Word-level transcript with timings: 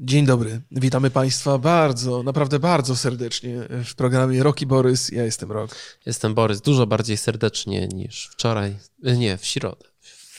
Dzień 0.00 0.26
dobry, 0.26 0.60
witamy 0.70 1.10
Państwa 1.10 1.58
bardzo, 1.58 2.22
naprawdę 2.22 2.58
bardzo 2.58 2.96
serdecznie 2.96 3.60
w 3.84 3.94
programie 3.94 4.42
Roki 4.42 4.66
Borys. 4.66 5.08
Ja 5.08 5.24
jestem 5.24 5.52
Rok. 5.52 5.70
Jestem 6.06 6.34
Borys, 6.34 6.60
dużo 6.60 6.86
bardziej 6.86 7.16
serdecznie 7.16 7.88
niż 7.88 8.28
wczoraj, 8.32 8.76
nie, 9.02 9.36
w 9.36 9.44
środę, 9.44 9.84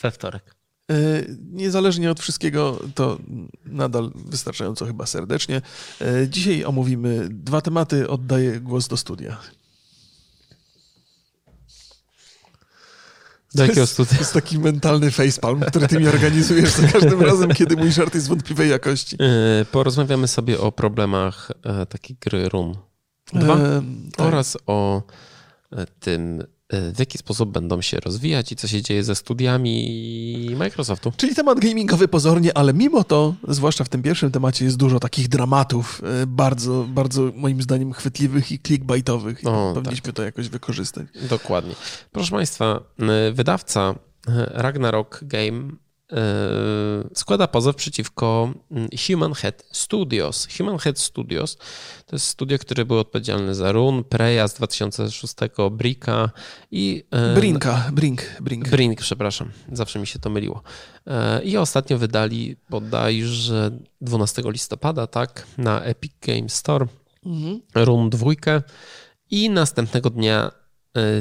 we 0.02 0.10
wtorek. 0.10 0.54
E, 0.90 0.94
niezależnie 1.52 2.10
od 2.10 2.20
wszystkiego, 2.20 2.80
to 2.94 3.18
nadal 3.64 4.10
wystarczająco 4.14 4.86
chyba 4.86 5.06
serdecznie. 5.06 5.62
E, 6.00 6.28
dzisiaj 6.28 6.64
omówimy 6.64 7.28
dwa 7.30 7.60
tematy. 7.60 8.08
Oddaję 8.08 8.60
głos 8.60 8.88
do 8.88 8.96
studia. 8.96 9.40
Do 13.54 13.62
jakiego 13.62 13.86
studia? 13.86 14.12
To 14.12 14.18
jest 14.18 14.32
taki 14.32 14.58
mentalny 14.58 15.10
facepalm, 15.10 15.60
który 15.60 15.88
ty 15.88 16.00
mi 16.00 16.08
organizujesz 16.08 16.70
za 16.70 16.88
każdym 16.88 17.22
razem, 17.22 17.50
kiedy 17.50 17.76
mój 17.76 17.92
żart 17.92 18.14
jest 18.14 18.28
wątpliwej 18.28 18.70
jakości. 18.70 19.16
E, 19.20 19.64
porozmawiamy 19.64 20.28
sobie 20.28 20.60
o 20.60 20.72
problemach 20.72 21.52
takiej 21.88 22.16
gry 22.20 22.48
Run 22.48 22.74
2 23.32 23.54
e, 23.54 23.82
tak. 24.16 24.26
oraz 24.26 24.58
o 24.66 25.02
tym, 26.00 26.44
w 26.70 26.98
jaki 26.98 27.18
sposób 27.18 27.50
będą 27.50 27.80
się 27.80 28.00
rozwijać 28.00 28.52
i 28.52 28.56
co 28.56 28.68
się 28.68 28.82
dzieje 28.82 29.04
ze 29.04 29.14
studiami 29.14 30.50
Microsoftu. 30.56 31.12
Czyli 31.16 31.34
temat 31.34 31.60
gamingowy 31.60 32.08
pozornie, 32.08 32.56
ale 32.58 32.74
mimo 32.74 33.04
to, 33.04 33.34
zwłaszcza 33.48 33.84
w 33.84 33.88
tym 33.88 34.02
pierwszym 34.02 34.30
temacie, 34.30 34.64
jest 34.64 34.76
dużo 34.76 35.00
takich 35.00 35.28
dramatów, 35.28 36.02
e, 36.22 36.26
bardzo, 36.26 36.86
bardzo 36.88 37.32
moim 37.34 37.62
zdaniem 37.62 37.92
chwytliwych 37.92 38.52
i 38.52 38.58
clickbaitowych. 38.58 39.40
O, 39.44 39.72
Powinniśmy 39.74 40.06
tak. 40.06 40.14
to 40.14 40.22
jakoś 40.22 40.48
wykorzystać. 40.48 41.06
Dokładnie. 41.30 41.74
Proszę 42.12 42.30
Państwa, 42.30 42.80
wydawca 43.32 43.94
Ragnarok 44.54 45.20
Game 45.22 45.62
E, 45.62 45.89
składa 47.14 47.46
pozew 47.46 47.76
przeciwko 47.76 48.52
mm, 48.70 48.88
Human 49.06 49.34
Head 49.34 49.64
Studios. 49.72 50.48
Human 50.58 50.78
Head 50.78 50.98
Studios 50.98 51.56
to 52.06 52.16
jest 52.16 52.26
studio, 52.26 52.58
które 52.58 52.84
było 52.84 53.00
odpowiedzialne 53.00 53.54
za 53.54 53.72
Run, 53.72 54.04
Preya 54.04 54.48
z 54.48 54.54
2006, 54.54 55.34
Bricka 55.70 56.30
i... 56.70 57.04
E, 57.10 57.34
Brinka, 57.34 57.90
Brink, 57.92 58.22
Brink. 58.40 58.68
Brink, 58.68 59.00
przepraszam, 59.00 59.50
zawsze 59.72 59.98
mi 59.98 60.06
się 60.06 60.18
to 60.18 60.30
myliło. 60.30 60.62
E, 61.06 61.42
I 61.42 61.56
ostatnio 61.56 61.98
wydali 61.98 62.56
bodajże 62.70 63.70
12 64.00 64.42
listopada, 64.46 65.06
tak, 65.06 65.46
na 65.58 65.82
Epic 65.82 66.12
Games 66.26 66.54
Store 66.54 66.86
mhm. 67.26 67.60
Run 67.74 68.10
2 68.10 68.30
i 69.30 69.50
następnego 69.50 70.10
dnia 70.10 70.59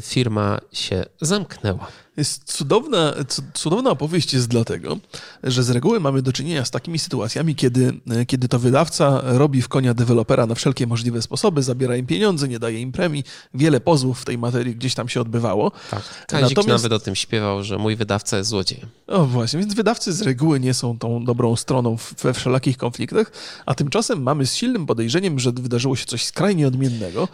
firma 0.01 0.59
się 0.71 1.05
zamknęła. 1.21 1.87
Jest 2.17 2.53
cudowna, 2.53 3.13
cudowna 3.53 3.89
opowieść 3.89 4.33
jest 4.33 4.47
dlatego, 4.47 4.97
że 5.43 5.63
z 5.63 5.69
reguły 5.69 5.99
mamy 5.99 6.21
do 6.21 6.33
czynienia 6.33 6.65
z 6.65 6.71
takimi 6.71 6.99
sytuacjami, 6.99 7.55
kiedy, 7.55 7.93
kiedy 8.27 8.47
to 8.47 8.59
wydawca 8.59 9.21
robi 9.23 9.61
w 9.61 9.67
konia 9.67 9.93
dewelopera 9.93 10.45
na 10.45 10.55
wszelkie 10.55 10.87
możliwe 10.87 11.21
sposoby, 11.21 11.63
zabiera 11.63 11.95
im 11.95 12.05
pieniądze, 12.05 12.47
nie 12.47 12.59
daje 12.59 12.81
im 12.81 12.91
premii. 12.91 13.23
Wiele 13.53 13.79
pozwów 13.79 14.21
w 14.21 14.25
tej 14.25 14.37
materii 14.37 14.75
gdzieś 14.75 14.95
tam 14.95 15.09
się 15.09 15.21
odbywało. 15.21 15.71
Tak, 15.91 16.03
Kazik 16.27 16.57
Natomiast... 16.57 16.83
nawet 16.83 17.01
o 17.01 17.05
tym 17.05 17.15
śpiewał, 17.15 17.63
że 17.63 17.77
mój 17.77 17.95
wydawca 17.95 18.37
jest 18.37 18.49
złodziejem. 18.49 18.89
O 19.07 19.25
właśnie, 19.25 19.59
więc 19.59 19.73
wydawcy 19.73 20.13
z 20.13 20.21
reguły 20.21 20.59
nie 20.59 20.73
są 20.73 20.99
tą 20.99 21.25
dobrą 21.25 21.55
stroną 21.55 21.97
we 22.23 22.33
wszelakich 22.33 22.77
konfliktach, 22.77 23.31
a 23.65 23.75
tymczasem 23.75 24.23
mamy 24.23 24.45
z 24.45 24.55
silnym 24.55 24.85
podejrzeniem, 24.85 25.39
że 25.39 25.51
wydarzyło 25.51 25.95
się 25.95 26.05
coś 26.05 26.25
skrajnie 26.25 26.67
odmiennego 26.67 27.27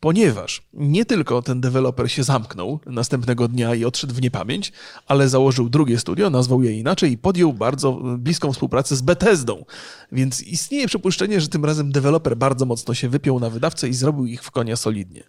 ponieważ 0.00 0.62
nie 0.72 1.04
tylko 1.04 1.42
ten 1.42 1.60
deweloper 1.60 2.10
się 2.10 2.24
zamknął 2.24 2.80
następnego 2.86 3.48
dnia 3.48 3.74
i 3.74 3.84
odszedł 3.84 4.14
w 4.14 4.22
niepamięć, 4.22 4.72
ale 5.06 5.28
założył 5.28 5.68
drugie 5.68 5.98
studio, 5.98 6.30
nazwał 6.30 6.62
je 6.62 6.72
inaczej 6.72 7.12
i 7.12 7.18
podjął 7.18 7.52
bardzo 7.52 7.92
bliską 8.18 8.52
współpracę 8.52 8.96
z 8.96 9.02
Bethesdą. 9.02 9.64
Więc 10.12 10.42
istnieje 10.42 10.86
przypuszczenie, 10.86 11.40
że 11.40 11.48
tym 11.48 11.64
razem 11.64 11.92
deweloper 11.92 12.36
bardzo 12.36 12.66
mocno 12.66 12.94
się 12.94 13.08
wypiął 13.08 13.40
na 13.40 13.50
wydawcę 13.50 13.88
i 13.88 13.94
zrobił 13.94 14.26
ich 14.26 14.42
w 14.42 14.50
konia 14.50 14.76
solidnie. 14.76 15.24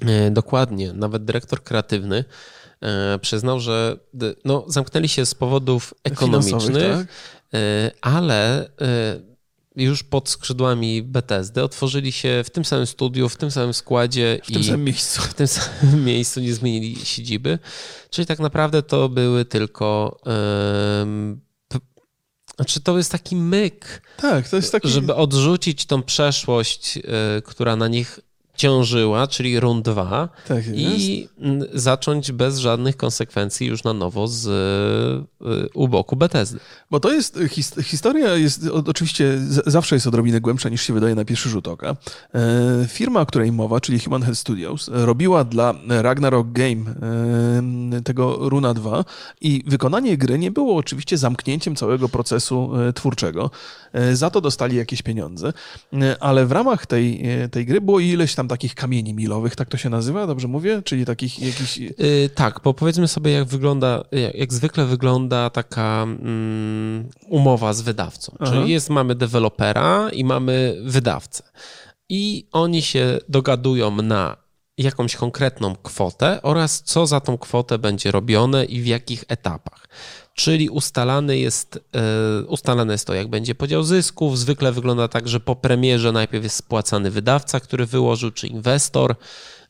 E, 0.00 0.30
dokładnie. 0.30 0.92
Nawet 0.92 1.24
dyrektor 1.24 1.62
kreatywny 1.62 2.24
e, 2.80 3.18
przyznał, 3.18 3.60
że 3.60 3.96
no, 4.44 4.64
zamknęli 4.68 5.08
się 5.08 5.26
z 5.26 5.34
powodów 5.34 5.94
ekonomicznych, 6.04 6.98
tak? 6.98 7.06
E, 7.54 7.90
ale 8.00 8.70
już 9.84 10.02
pod 10.02 10.28
skrzydłami 10.28 11.02
Bethesdy 11.02 11.62
otworzyli 11.62 12.12
się 12.12 12.42
w 12.44 12.50
tym 12.50 12.64
samym 12.64 12.86
studiu, 12.86 13.28
w 13.28 13.36
tym 13.36 13.50
samym 13.50 13.74
składzie. 13.74 14.40
W 14.44 14.52
tym 14.52 14.64
samym 14.64 14.84
miejscu. 14.84 15.22
W 15.22 15.34
tym 15.34 15.48
samym 15.58 16.04
miejscu 16.04 16.40
nie 16.40 16.54
zmienili 16.54 16.96
siedziby. 17.04 17.58
Czyli 18.10 18.26
tak 18.26 18.38
naprawdę 18.38 18.82
to 18.82 19.08
były 19.08 19.44
tylko. 19.44 20.18
Um, 21.00 21.40
znaczy, 22.56 22.80
to 22.80 22.96
jest 22.96 23.12
taki 23.12 23.36
myk. 23.36 24.02
Tak, 24.16 24.48
to 24.48 24.56
jest 24.56 24.72
taki. 24.72 24.88
Żeby 24.88 25.14
odrzucić 25.14 25.86
tą 25.86 26.02
przeszłość, 26.02 26.96
y, 26.96 27.02
która 27.42 27.76
na 27.76 27.88
nich 27.88 28.20
ciążyła, 28.58 29.26
czyli 29.26 29.60
rund 29.60 29.84
2 29.84 30.28
tak 30.48 30.64
i 30.74 31.28
zacząć 31.74 32.32
bez 32.32 32.58
żadnych 32.58 32.96
konsekwencji 32.96 33.66
już 33.66 33.84
na 33.84 33.92
nowo 33.92 34.28
z 34.28 34.46
y, 34.46 35.68
u 35.74 35.88
boku 35.88 36.16
Bethesdy. 36.16 36.58
Bo 36.90 37.00
to 37.00 37.12
jest, 37.12 37.38
his, 37.50 37.74
historia 37.82 38.36
jest 38.36 38.66
oczywiście 38.86 39.38
zawsze 39.66 39.96
jest 39.96 40.06
odrobinę 40.06 40.40
głębsza 40.40 40.68
niż 40.68 40.82
się 40.82 40.92
wydaje 40.92 41.14
na 41.14 41.24
pierwszy 41.24 41.48
rzut 41.48 41.68
oka. 41.68 41.96
E, 42.34 42.86
firma, 42.88 43.20
o 43.20 43.26
której 43.26 43.52
mowa, 43.52 43.80
czyli 43.80 43.98
Human 43.98 44.22
Head 44.22 44.38
Studios, 44.38 44.90
robiła 44.92 45.44
dla 45.44 45.74
Ragnarok 45.88 46.52
Game 46.52 46.94
e, 47.96 48.02
tego 48.02 48.48
Runa 48.48 48.74
2 48.74 49.04
i 49.40 49.64
wykonanie 49.66 50.16
gry 50.16 50.38
nie 50.38 50.50
było 50.50 50.76
oczywiście 50.76 51.18
zamknięciem 51.18 51.76
całego 51.76 52.08
procesu 52.08 52.70
e, 52.76 52.92
twórczego. 52.92 53.50
Za 54.12 54.30
to 54.30 54.40
dostali 54.40 54.76
jakieś 54.76 55.02
pieniądze, 55.02 55.52
ale 56.20 56.46
w 56.46 56.52
ramach 56.52 56.86
tej, 56.86 57.22
tej 57.50 57.66
gry 57.66 57.80
było 57.80 58.00
ileś 58.00 58.34
tam 58.34 58.47
takich 58.48 58.74
kamieni 58.74 59.14
milowych, 59.14 59.56
tak 59.56 59.68
to 59.68 59.76
się 59.76 59.90
nazywa, 59.90 60.26
dobrze 60.26 60.48
mówię? 60.48 60.82
Czyli 60.84 61.04
takich 61.04 61.38
jakichś... 61.38 61.78
Yy, 61.78 61.94
tak, 62.34 62.60
bo 62.64 62.74
powiedzmy 62.74 63.08
sobie, 63.08 63.32
jak 63.32 63.44
wygląda, 63.44 64.04
jak, 64.12 64.34
jak 64.34 64.52
zwykle 64.52 64.86
wygląda 64.86 65.50
taka 65.50 66.02
mm, 66.02 67.08
umowa 67.28 67.72
z 67.72 67.80
wydawcą. 67.82 68.36
Aha. 68.40 68.52
Czyli 68.52 68.72
jest, 68.72 68.90
mamy 68.90 69.14
dewelopera 69.14 70.10
i 70.12 70.24
mamy 70.24 70.76
wydawcę. 70.84 71.42
I 72.08 72.48
oni 72.52 72.82
się 72.82 73.18
dogadują 73.28 74.02
na 74.02 74.36
jakąś 74.78 75.16
konkretną 75.16 75.76
kwotę 75.76 76.42
oraz 76.42 76.82
co 76.82 77.06
za 77.06 77.20
tą 77.20 77.38
kwotę 77.38 77.78
będzie 77.78 78.10
robione 78.10 78.64
i 78.64 78.80
w 78.80 78.86
jakich 78.86 79.24
etapach 79.28 79.88
czyli 80.38 80.68
ustalany 80.68 81.38
jest, 81.38 81.80
e, 81.94 82.46
ustalane 82.46 82.92
jest 82.92 83.06
to, 83.06 83.14
jak 83.14 83.28
będzie 83.28 83.54
podział 83.54 83.82
zysków. 83.82 84.38
Zwykle 84.38 84.72
wygląda 84.72 85.08
tak, 85.08 85.28
że 85.28 85.40
po 85.40 85.56
premierze 85.56 86.12
najpierw 86.12 86.44
jest 86.44 86.56
spłacany 86.56 87.10
wydawca, 87.10 87.60
który 87.60 87.86
wyłożył, 87.86 88.30
czy 88.30 88.46
inwestor, 88.46 89.14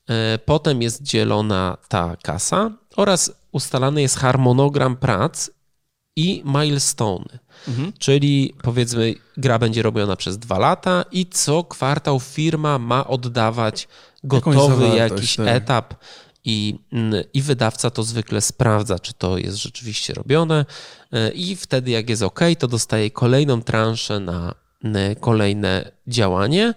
e, 0.08 0.38
potem 0.44 0.82
jest 0.82 1.02
dzielona 1.02 1.76
ta 1.88 2.16
kasa 2.22 2.70
oraz 2.96 3.32
ustalany 3.52 4.02
jest 4.02 4.16
harmonogram 4.16 4.96
prac 4.96 5.50
i 6.16 6.42
milestone. 6.44 7.38
Mhm. 7.69 7.92
Czyli 7.98 8.54
powiedzmy, 8.62 9.14
gra 9.36 9.58
będzie 9.58 9.82
robiona 9.82 10.16
przez 10.16 10.38
dwa 10.38 10.58
lata 10.58 11.04
i 11.12 11.26
co 11.26 11.64
kwartał 11.64 12.20
firma 12.20 12.78
ma 12.78 13.06
oddawać 13.06 13.88
gotowy 14.24 14.88
jakiś 14.88 15.36
tak. 15.36 15.48
etap 15.48 15.94
i, 16.44 16.78
mm, 16.92 17.24
i 17.34 17.42
wydawca 17.42 17.91
to 17.91 18.02
zwykle 18.02 18.41
sprawdza, 18.41 18.98
czy 18.98 19.12
to 19.14 19.38
jest 19.38 19.56
rzeczywiście 19.56 20.14
robione, 20.14 20.64
e, 21.12 21.30
i 21.30 21.56
wtedy, 21.56 21.91
jak 21.91 22.10
jest 22.10 22.22
OK, 22.22 22.41
to 22.58 22.69
dostaje 22.69 23.10
kolejną 23.10 23.62
transzę 23.62 24.20
na 24.20 24.54
kolejne 25.20 25.90
działanie. 26.06 26.75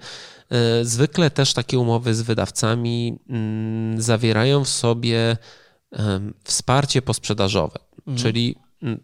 E, 0.49 0.85
zwykle 0.85 1.29
też 1.29 1.53
takie 1.53 1.79
umowy 1.79 2.15
z 2.15 2.21
wydawcami 2.21 3.19
mm, 3.29 4.01
zawierają 4.01 4.63
w 4.63 4.69
sobie 4.69 5.37
wsparcie 6.43 7.01
posprzedażowe, 7.01 7.79
mhm. 7.99 8.17
czyli 8.17 8.55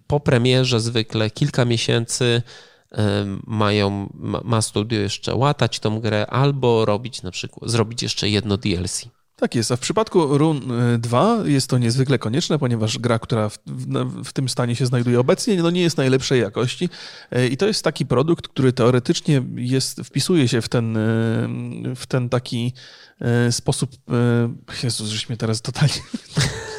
po 0.07 0.19
premierze 0.19 0.79
zwykle 0.79 1.29
kilka 1.29 1.65
miesięcy 1.65 2.41
mają, 3.47 4.13
ma 4.43 4.61
studio 4.61 4.99
jeszcze 4.99 5.35
łatać 5.35 5.79
tą 5.79 5.99
grę 5.99 6.27
albo 6.27 6.85
robić 6.85 7.21
na 7.21 7.31
przykład, 7.31 7.69
zrobić 7.71 8.03
jeszcze 8.03 8.29
jedno 8.29 8.57
DLC. 8.57 9.05
Tak 9.39 9.55
jest, 9.55 9.71
a 9.71 9.75
w 9.75 9.79
przypadku 9.79 10.37
Run 10.37 10.61
2 10.99 11.43
y, 11.45 11.51
jest 11.51 11.69
to 11.69 11.77
niezwykle 11.77 12.19
konieczne, 12.19 12.59
ponieważ 12.59 12.99
gra, 12.99 13.19
która 13.19 13.49
w, 13.49 13.57
w, 14.23 14.33
tym 14.33 14.49
stanie 14.49 14.75
się 14.75 14.85
znajduje 14.85 15.19
obecnie, 15.19 15.63
no 15.63 15.69
nie 15.69 15.81
jest 15.81 15.97
najlepszej 15.97 16.41
jakości 16.41 16.89
y, 17.35 17.47
i 17.47 17.57
to 17.57 17.67
jest 17.67 17.83
taki 17.83 18.05
produkt, 18.05 18.47
który 18.47 18.73
teoretycznie 18.73 19.43
jest, 19.55 20.01
wpisuje 20.01 20.47
się 20.47 20.61
w 20.61 20.69
ten, 20.69 20.97
y, 20.97 21.95
w 21.95 22.05
ten 22.07 22.29
taki 22.29 22.73
sposób, 23.51 23.91
Jezus, 24.83 25.09
żeśmy 25.09 25.37
teraz 25.37 25.61
totalnie 25.61 25.93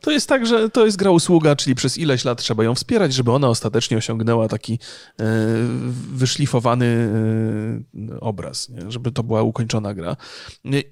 To 0.00 0.10
jest 0.10 0.28
tak, 0.28 0.46
że 0.46 0.70
to 0.70 0.84
jest 0.84 0.96
gra 0.96 1.10
usługa, 1.10 1.56
czyli 1.56 1.74
przez 1.74 1.98
ileś 1.98 2.24
lat 2.24 2.38
trzeba 2.38 2.64
ją 2.64 2.74
wspierać, 2.74 3.14
żeby 3.14 3.32
ona 3.32 3.48
ostatecznie 3.48 3.96
osiągnęła 3.96 4.48
taki 4.48 4.72
e, 4.72 5.24
wyszlifowany 6.12 6.86
e, 8.10 8.20
obraz, 8.20 8.68
nie? 8.68 8.90
żeby 8.90 9.12
to 9.12 9.22
była 9.22 9.42
ukończona 9.42 9.94
gra. 9.94 10.16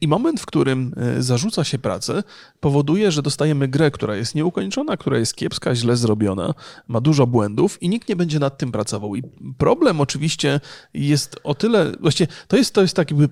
I 0.00 0.08
moment, 0.08 0.40
w 0.40 0.46
którym 0.46 0.94
e, 0.96 1.22
zarzuca 1.22 1.64
się 1.64 1.78
pracę, 1.78 2.22
powoduje, 2.60 3.12
że 3.12 3.22
dostajemy 3.22 3.68
grę, 3.68 3.90
która 3.90 4.16
jest 4.16 4.34
nieukończona, 4.34 4.96
która 4.96 5.18
jest 5.18 5.36
kiepska, 5.36 5.74
źle 5.74 5.96
zrobiona, 5.96 6.54
ma 6.88 7.00
dużo 7.00 7.26
błędów 7.26 7.82
i 7.82 7.88
nikt 7.88 8.08
nie 8.08 8.16
będzie 8.16 8.38
nad 8.38 8.58
tym 8.58 8.72
pracował. 8.72 9.16
I 9.16 9.22
problem 9.58 10.00
oczywiście 10.00 10.60
jest 10.94 11.36
o 11.44 11.54
tyle, 11.54 11.92
właściwie 12.00 12.32
to 12.48 12.56
jest, 12.56 12.74
to 12.74 12.82
jest 12.82 12.96
tak 12.96 13.10
jakby, 13.10 13.28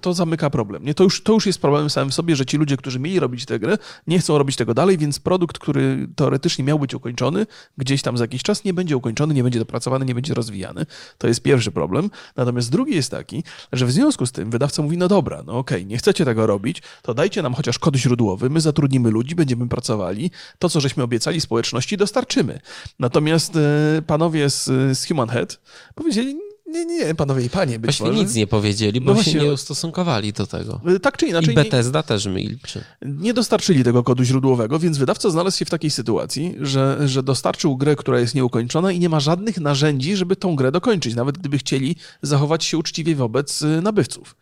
to 0.00 0.14
zamyka 0.14 0.50
problem. 0.50 0.84
Nie? 0.84 0.94
To, 0.94 1.04
już, 1.04 1.22
to 1.22 1.32
już 1.32 1.46
jest 1.46 1.60
problem 1.60 1.90
samym 1.90 2.10
w 2.10 2.14
sobie, 2.14 2.36
że 2.36 2.46
ci 2.46 2.56
ludzie, 2.56 2.76
którzy 2.76 2.98
mieli 2.98 3.20
robić 3.20 3.44
tę 3.44 3.58
grę, 3.58 3.78
nie 4.06 4.18
chcą 4.18 4.38
robić 4.38 4.56
tego 4.56 4.74
dalej, 4.76 4.98
więc 4.98 5.18
produkt, 5.18 5.58
który 5.58 6.08
teoretycznie 6.16 6.64
miał 6.64 6.78
być 6.78 6.94
ukończony, 6.94 7.46
gdzieś 7.78 8.02
tam 8.02 8.16
za 8.16 8.24
jakiś 8.24 8.42
czas 8.42 8.64
nie 8.64 8.74
będzie 8.74 8.96
ukończony, 8.96 9.34
nie 9.34 9.42
będzie 9.42 9.58
dopracowany, 9.58 10.04
nie 10.04 10.14
będzie 10.14 10.34
rozwijany. 10.34 10.86
To 11.18 11.28
jest 11.28 11.42
pierwszy 11.42 11.72
problem. 11.72 12.10
Natomiast 12.36 12.70
drugi 12.70 12.94
jest 12.94 13.10
taki, 13.10 13.44
że 13.72 13.86
w 13.86 13.92
związku 13.92 14.26
z 14.26 14.32
tym 14.32 14.50
wydawca 14.50 14.82
mówi, 14.82 14.96
no 14.96 15.08
dobra, 15.08 15.42
no 15.46 15.58
okej, 15.58 15.78
okay, 15.78 15.84
nie 15.84 15.98
chcecie 15.98 16.24
tego 16.24 16.46
robić, 16.46 16.82
to 17.02 17.14
dajcie 17.14 17.42
nam 17.42 17.54
chociaż 17.54 17.78
kod 17.78 17.96
źródłowy, 17.96 18.50
my 18.50 18.60
zatrudnimy 18.60 19.10
ludzi, 19.10 19.34
będziemy 19.34 19.68
pracowali, 19.68 20.30
to, 20.58 20.68
co 20.68 20.80
żeśmy 20.80 21.02
obiecali 21.02 21.40
społeczności, 21.40 21.96
dostarczymy. 21.96 22.60
Natomiast 22.98 23.56
e, 23.56 24.02
panowie 24.06 24.50
z, 24.50 24.64
z 24.98 25.08
Human 25.08 25.28
Head 25.28 25.60
powiedzieli, 25.94 26.45
nie, 26.84 27.06
nie, 27.06 27.14
panowie 27.14 27.44
i 27.44 27.50
panie, 27.50 27.78
być 27.78 27.90
Właśnie 27.90 28.06
może. 28.06 28.18
nic 28.18 28.34
nie 28.34 28.46
powiedzieli, 28.46 29.00
bo 29.00 29.14
no 29.14 29.22
się 29.22 29.38
nie 29.40 29.52
ustosunkowali 29.52 30.32
do 30.32 30.46
tego. 30.46 30.80
E, 30.86 31.00
tak 31.00 31.16
czy 31.16 31.26
inaczej. 31.26 31.52
I 31.52 31.54
Bethesda 31.54 31.98
nie, 31.98 32.02
też 32.02 32.26
milczy. 32.26 32.84
Nie 33.02 33.34
dostarczyli 33.34 33.84
tego 33.84 34.04
kodu 34.04 34.24
źródłowego, 34.24 34.78
więc 34.78 34.98
wydawca 34.98 35.30
znalazł 35.30 35.58
się 35.58 35.64
w 35.64 35.70
takiej 35.70 35.90
sytuacji, 35.90 36.54
że, 36.60 36.98
że 37.08 37.22
dostarczył 37.22 37.76
grę, 37.76 37.96
która 37.96 38.20
jest 38.20 38.34
nieukończona 38.34 38.92
i 38.92 38.98
nie 38.98 39.08
ma 39.08 39.20
żadnych 39.20 39.60
narzędzi, 39.60 40.16
żeby 40.16 40.36
tą 40.36 40.56
grę 40.56 40.72
dokończyć, 40.72 41.14
nawet 41.14 41.38
gdyby 41.38 41.58
chcieli 41.58 41.96
zachować 42.22 42.64
się 42.64 42.78
uczciwie 42.78 43.16
wobec 43.16 43.62
e, 43.62 43.66
nabywców. 43.66 44.36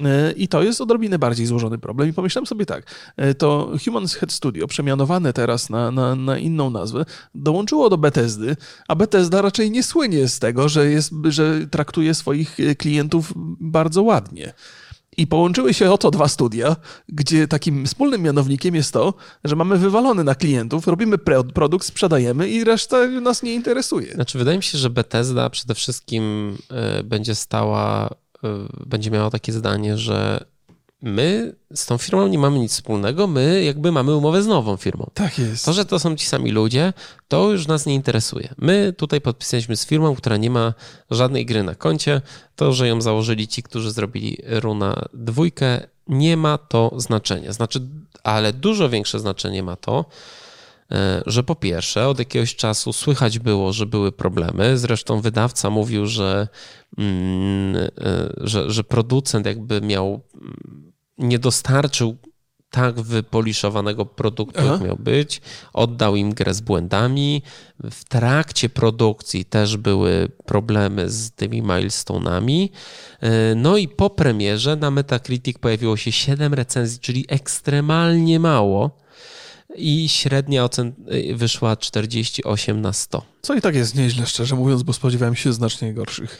E, 0.00 0.32
I 0.32 0.48
to 0.48 0.62
jest 0.62 0.80
odrobinę 0.80 1.18
bardziej 1.18 1.46
złożony 1.46 1.78
problem. 1.78 2.08
I 2.08 2.12
pomyślałem 2.12 2.46
sobie 2.46 2.66
tak, 2.66 2.86
e, 3.16 3.34
to 3.34 3.72
Human 3.84 4.06
Head 4.08 4.32
Studio, 4.32 4.66
przemianowane 4.66 5.32
teraz 5.32 5.70
na, 5.70 5.90
na, 5.90 6.14
na 6.14 6.38
inną 6.38 6.70
nazwę, 6.70 7.04
dołączyło 7.34 7.90
do 7.90 7.98
Bethesdy, 7.98 8.56
a 8.88 8.94
Bethesda 8.94 9.42
raczej 9.42 9.70
nie 9.70 9.82
słynie 9.82 10.28
z 10.28 10.38
tego, 10.38 10.68
że, 10.68 10.90
jest, 10.90 11.12
że 11.28 11.66
traktuje 11.70 12.14
swoich 12.14 12.60
e, 12.60 12.74
klientów 12.74 13.32
bardzo 13.60 14.02
ładnie. 14.02 14.52
I 15.16 15.26
połączyły 15.26 15.74
się 15.74 15.92
oto 15.92 16.10
dwa 16.10 16.28
studia, 16.28 16.76
gdzie 17.08 17.48
takim 17.48 17.86
wspólnym 17.86 18.22
mianownikiem 18.22 18.74
jest 18.74 18.92
to, 18.92 19.14
że 19.44 19.56
mamy 19.56 19.78
wywalony 19.78 20.24
na 20.24 20.34
klientów, 20.34 20.86
robimy 20.86 21.18
produkt, 21.54 21.86
sprzedajemy 21.86 22.48
i 22.48 22.64
reszta 22.64 23.06
nas 23.06 23.42
nie 23.42 23.54
interesuje. 23.54 24.14
Znaczy, 24.14 24.38
wydaje 24.38 24.56
mi 24.56 24.62
się, 24.62 24.78
że 24.78 24.90
Bethesda 24.90 25.50
przede 25.50 25.74
wszystkim 25.74 26.56
będzie 27.04 27.34
stała 27.34 28.10
będzie 28.86 29.10
miała 29.10 29.30
takie 29.30 29.52
zdanie, 29.52 29.98
że 29.98 30.44
my 31.02 31.54
z 31.74 31.86
tą 31.86 31.98
firmą 31.98 32.28
nie 32.28 32.38
mamy 32.38 32.58
nic 32.58 32.72
wspólnego, 32.72 33.26
my 33.26 33.62
jakby 33.64 33.92
mamy 33.92 34.16
umowę 34.16 34.42
z 34.42 34.46
nową 34.46 34.76
firmą. 34.76 35.10
Tak 35.14 35.38
jest. 35.38 35.64
To, 35.64 35.72
że 35.72 35.84
to 35.84 35.98
są 35.98 36.16
ci 36.16 36.26
sami 36.26 36.50
ludzie, 36.50 36.92
to 37.28 37.50
już 37.50 37.66
nas 37.66 37.86
nie 37.86 37.94
interesuje. 37.94 38.54
My 38.58 38.94
tutaj 38.98 39.20
podpisaliśmy 39.20 39.76
z 39.76 39.86
firmą, 39.86 40.14
która 40.14 40.36
nie 40.36 40.50
ma 40.50 40.74
żadnej 41.10 41.46
gry 41.46 41.62
na 41.62 41.74
koncie. 41.74 42.20
To, 42.56 42.72
że 42.72 42.88
ją 42.88 43.00
założyli 43.00 43.48
ci, 43.48 43.62
którzy 43.62 43.90
zrobili 43.90 44.38
Runa 44.46 45.04
dwójkę, 45.14 45.80
nie 46.08 46.36
ma 46.36 46.58
to 46.58 46.92
znaczenia. 46.96 47.52
Znaczy, 47.52 47.80
ale 48.22 48.52
dużo 48.52 48.88
większe 48.88 49.20
znaczenie 49.20 49.62
ma 49.62 49.76
to, 49.76 50.04
że 51.26 51.42
po 51.42 51.54
pierwsze 51.54 52.08
od 52.08 52.18
jakiegoś 52.18 52.56
czasu 52.56 52.92
słychać 52.92 53.38
było, 53.38 53.72
że 53.72 53.86
były 53.86 54.12
problemy. 54.12 54.78
Zresztą 54.78 55.20
wydawca 55.20 55.70
mówił, 55.70 56.06
że, 56.06 56.48
mm, 56.98 57.76
e, 57.76 57.88
że, 58.36 58.70
że 58.70 58.84
producent 58.84 59.46
jakby 59.46 59.80
miał, 59.80 60.20
mm, 60.34 60.92
nie 61.18 61.38
dostarczył 61.38 62.16
tak 62.72 63.00
wypoliszowanego 63.00 64.06
produktu, 64.06 64.60
Aha. 64.60 64.72
jak 64.72 64.82
miał 64.82 64.96
być. 64.96 65.40
Oddał 65.72 66.16
im 66.16 66.34
grę 66.34 66.54
z 66.54 66.60
błędami. 66.60 67.42
W 67.90 68.04
trakcie 68.04 68.68
produkcji 68.68 69.44
też 69.44 69.76
były 69.76 70.28
problemy 70.46 71.10
z 71.10 71.30
tymi 71.30 71.62
milestone'ami. 71.62 72.68
E, 73.20 73.54
no 73.54 73.76
i 73.76 73.88
po 73.88 74.10
premierze 74.10 74.76
na 74.76 74.90
Metacritic 74.90 75.58
pojawiło 75.58 75.96
się 75.96 76.12
7 76.12 76.54
recenzji, 76.54 77.00
czyli 77.00 77.24
ekstremalnie 77.28 78.40
mało 78.40 79.01
i 79.76 80.08
średnia 80.08 80.64
ocen 80.64 80.92
y, 81.12 81.36
wyszła 81.36 81.76
48 81.76 82.80
na 82.80 82.92
100. 82.92 83.22
Co 83.42 83.54
i 83.54 83.60
tak 83.60 83.74
jest 83.74 83.94
nieźle, 83.94 84.26
szczerze 84.26 84.56
mówiąc, 84.56 84.82
bo 84.82 84.92
spodziewałem 84.92 85.34
się 85.34 85.52
znacznie 85.52 85.94
gorszych. 85.94 86.38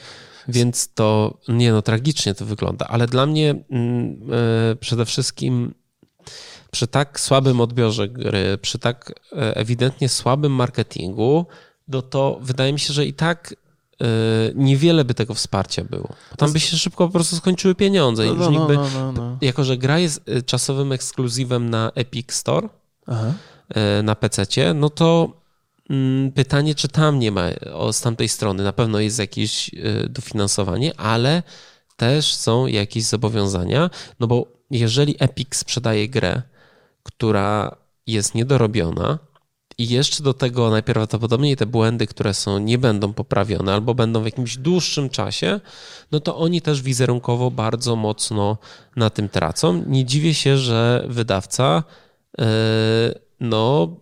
Więc 0.49 0.89
to, 0.95 1.39
nie 1.49 1.73
no, 1.73 1.83
tragicznie 1.83 2.35
to 2.35 2.47
wygląda, 2.47 2.87
ale 2.89 3.07
dla 3.07 3.27
mnie 3.27 3.47
yy, 3.47 4.77
przede 4.81 5.05
wszystkim 5.05 5.75
przy 6.71 6.87
tak 6.87 7.21
słabym 7.21 7.61
odbiorze 7.61 8.09
gry, 8.09 8.59
przy 8.63 8.79
tak 8.79 9.11
y, 9.11 9.37
ewidentnie 9.37 10.09
słabym 10.09 10.53
marketingu, 10.53 11.47
no 11.89 12.03
to 12.03 12.39
wydaje 12.43 12.73
mi 12.73 12.81
się, 12.81 12.93
że 12.93 13.07
i 13.07 13.13
tak 13.13 13.55
y, 14.03 14.07
niewiele 14.55 15.05
by 15.05 15.15
tego 15.15 15.35
wsparcia 15.35 15.85
było. 15.85 16.09
Tam 16.37 16.53
by 16.53 16.61
się 16.61 16.77
szybko 16.77 17.07
po 17.07 17.13
prostu 17.13 17.37
skończyły 17.37 17.75
pieniądze. 17.75 18.25
No, 18.25 18.35
no, 18.35 18.51
no, 18.51 18.69
no, 18.95 19.13
no, 19.13 19.39
Jako, 19.41 19.65
że 19.65 19.77
gra 19.77 19.99
jest 19.99 20.25
czasowym 20.47 20.93
ekskluzywem 20.93 21.71
na 21.71 21.93
Epic 21.95 22.33
Store, 22.33 22.69
Aha. 23.07 23.33
E, 23.69 24.03
na 24.03 24.15
PC, 24.15 24.75
no 24.75 24.91
to 24.91 25.33
mm, 25.91 26.33
pytanie, 26.33 26.75
czy 26.75 26.89
tam 26.89 27.19
nie 27.19 27.33
ma 27.33 27.49
z 27.93 28.01
tamtej 28.01 28.29
strony. 28.29 28.63
Na 28.63 28.73
pewno 28.73 29.01
jest 29.01 29.19
jakieś 29.19 29.71
e, 29.75 30.09
dofinansowanie, 30.09 31.01
ale 31.01 31.43
też 31.97 32.35
są 32.35 32.67
jakieś 32.67 33.05
zobowiązania, 33.05 33.91
no 34.21 34.27
bo 34.27 34.47
jeżeli 34.71 35.17
Epic 35.19 35.57
sprzedaje 35.57 36.09
grę, 36.09 36.43
która 37.03 37.77
jest 38.07 38.35
niedorobiona, 38.35 39.19
i 39.79 39.89
jeszcze 39.89 40.23
do 40.23 40.35
tego 40.35 40.71
najprawdopodobniej 40.71 41.57
te 41.57 41.67
błędy, 41.67 42.07
które 42.07 42.35
są, 42.35 42.59
nie 42.59 42.79
będą 42.79 43.13
poprawione 43.13 43.75
albo 43.75 43.95
będą 43.95 44.23
w 44.23 44.25
jakimś 44.25 44.57
dłuższym 44.57 45.11
czasie, 45.11 45.61
no 46.13 46.21
to 46.21 46.37
oni 46.37 46.63
też 46.63 46.83
wizerunkowo 46.83 47.51
bardzo 47.51 47.97
mocno 47.97 48.59
na 48.97 49.11
tym 49.11 49.29
tracą. 49.29 49.85
Nie 49.87 50.05
dziwię 50.05 50.35
się, 50.35 50.59
że 50.59 51.05
wydawca 51.09 51.83
no, 53.39 54.02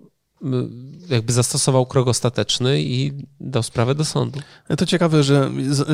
jakby 1.09 1.33
zastosował 1.33 1.87
krok 1.87 2.09
ostateczny 2.09 2.83
i 2.83 3.13
dał 3.41 3.63
sprawę 3.63 3.95
do 3.95 4.05
sądu. 4.05 4.41
To 4.79 4.87
ciekawe, 4.87 5.23
że 5.23 5.51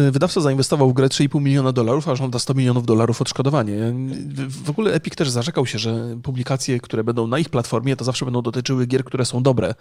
y, 0.08 0.10
wydawca 0.10 0.40
zainwestował 0.40 0.90
w 0.90 0.92
grę 0.92 1.06
3,5 1.06 1.40
miliona 1.40 1.72
dolarów, 1.72 2.08
a 2.08 2.16
żąda 2.16 2.38
100 2.38 2.54
milionów 2.54 2.86
dolarów 2.86 3.22
odszkodowanie. 3.22 3.94
W 4.48 4.70
ogóle 4.70 4.92
Epic 4.92 5.14
też 5.14 5.30
zarzekał 5.30 5.66
się, 5.66 5.78
że 5.78 6.16
publikacje, 6.22 6.80
które 6.80 7.04
będą 7.04 7.26
na 7.26 7.38
ich 7.38 7.48
platformie, 7.48 7.96
to 7.96 8.04
zawsze 8.04 8.24
będą 8.24 8.42
dotyczyły 8.42 8.86
gier, 8.86 9.04
które 9.04 9.24
są 9.24 9.42
dobre. 9.42 9.74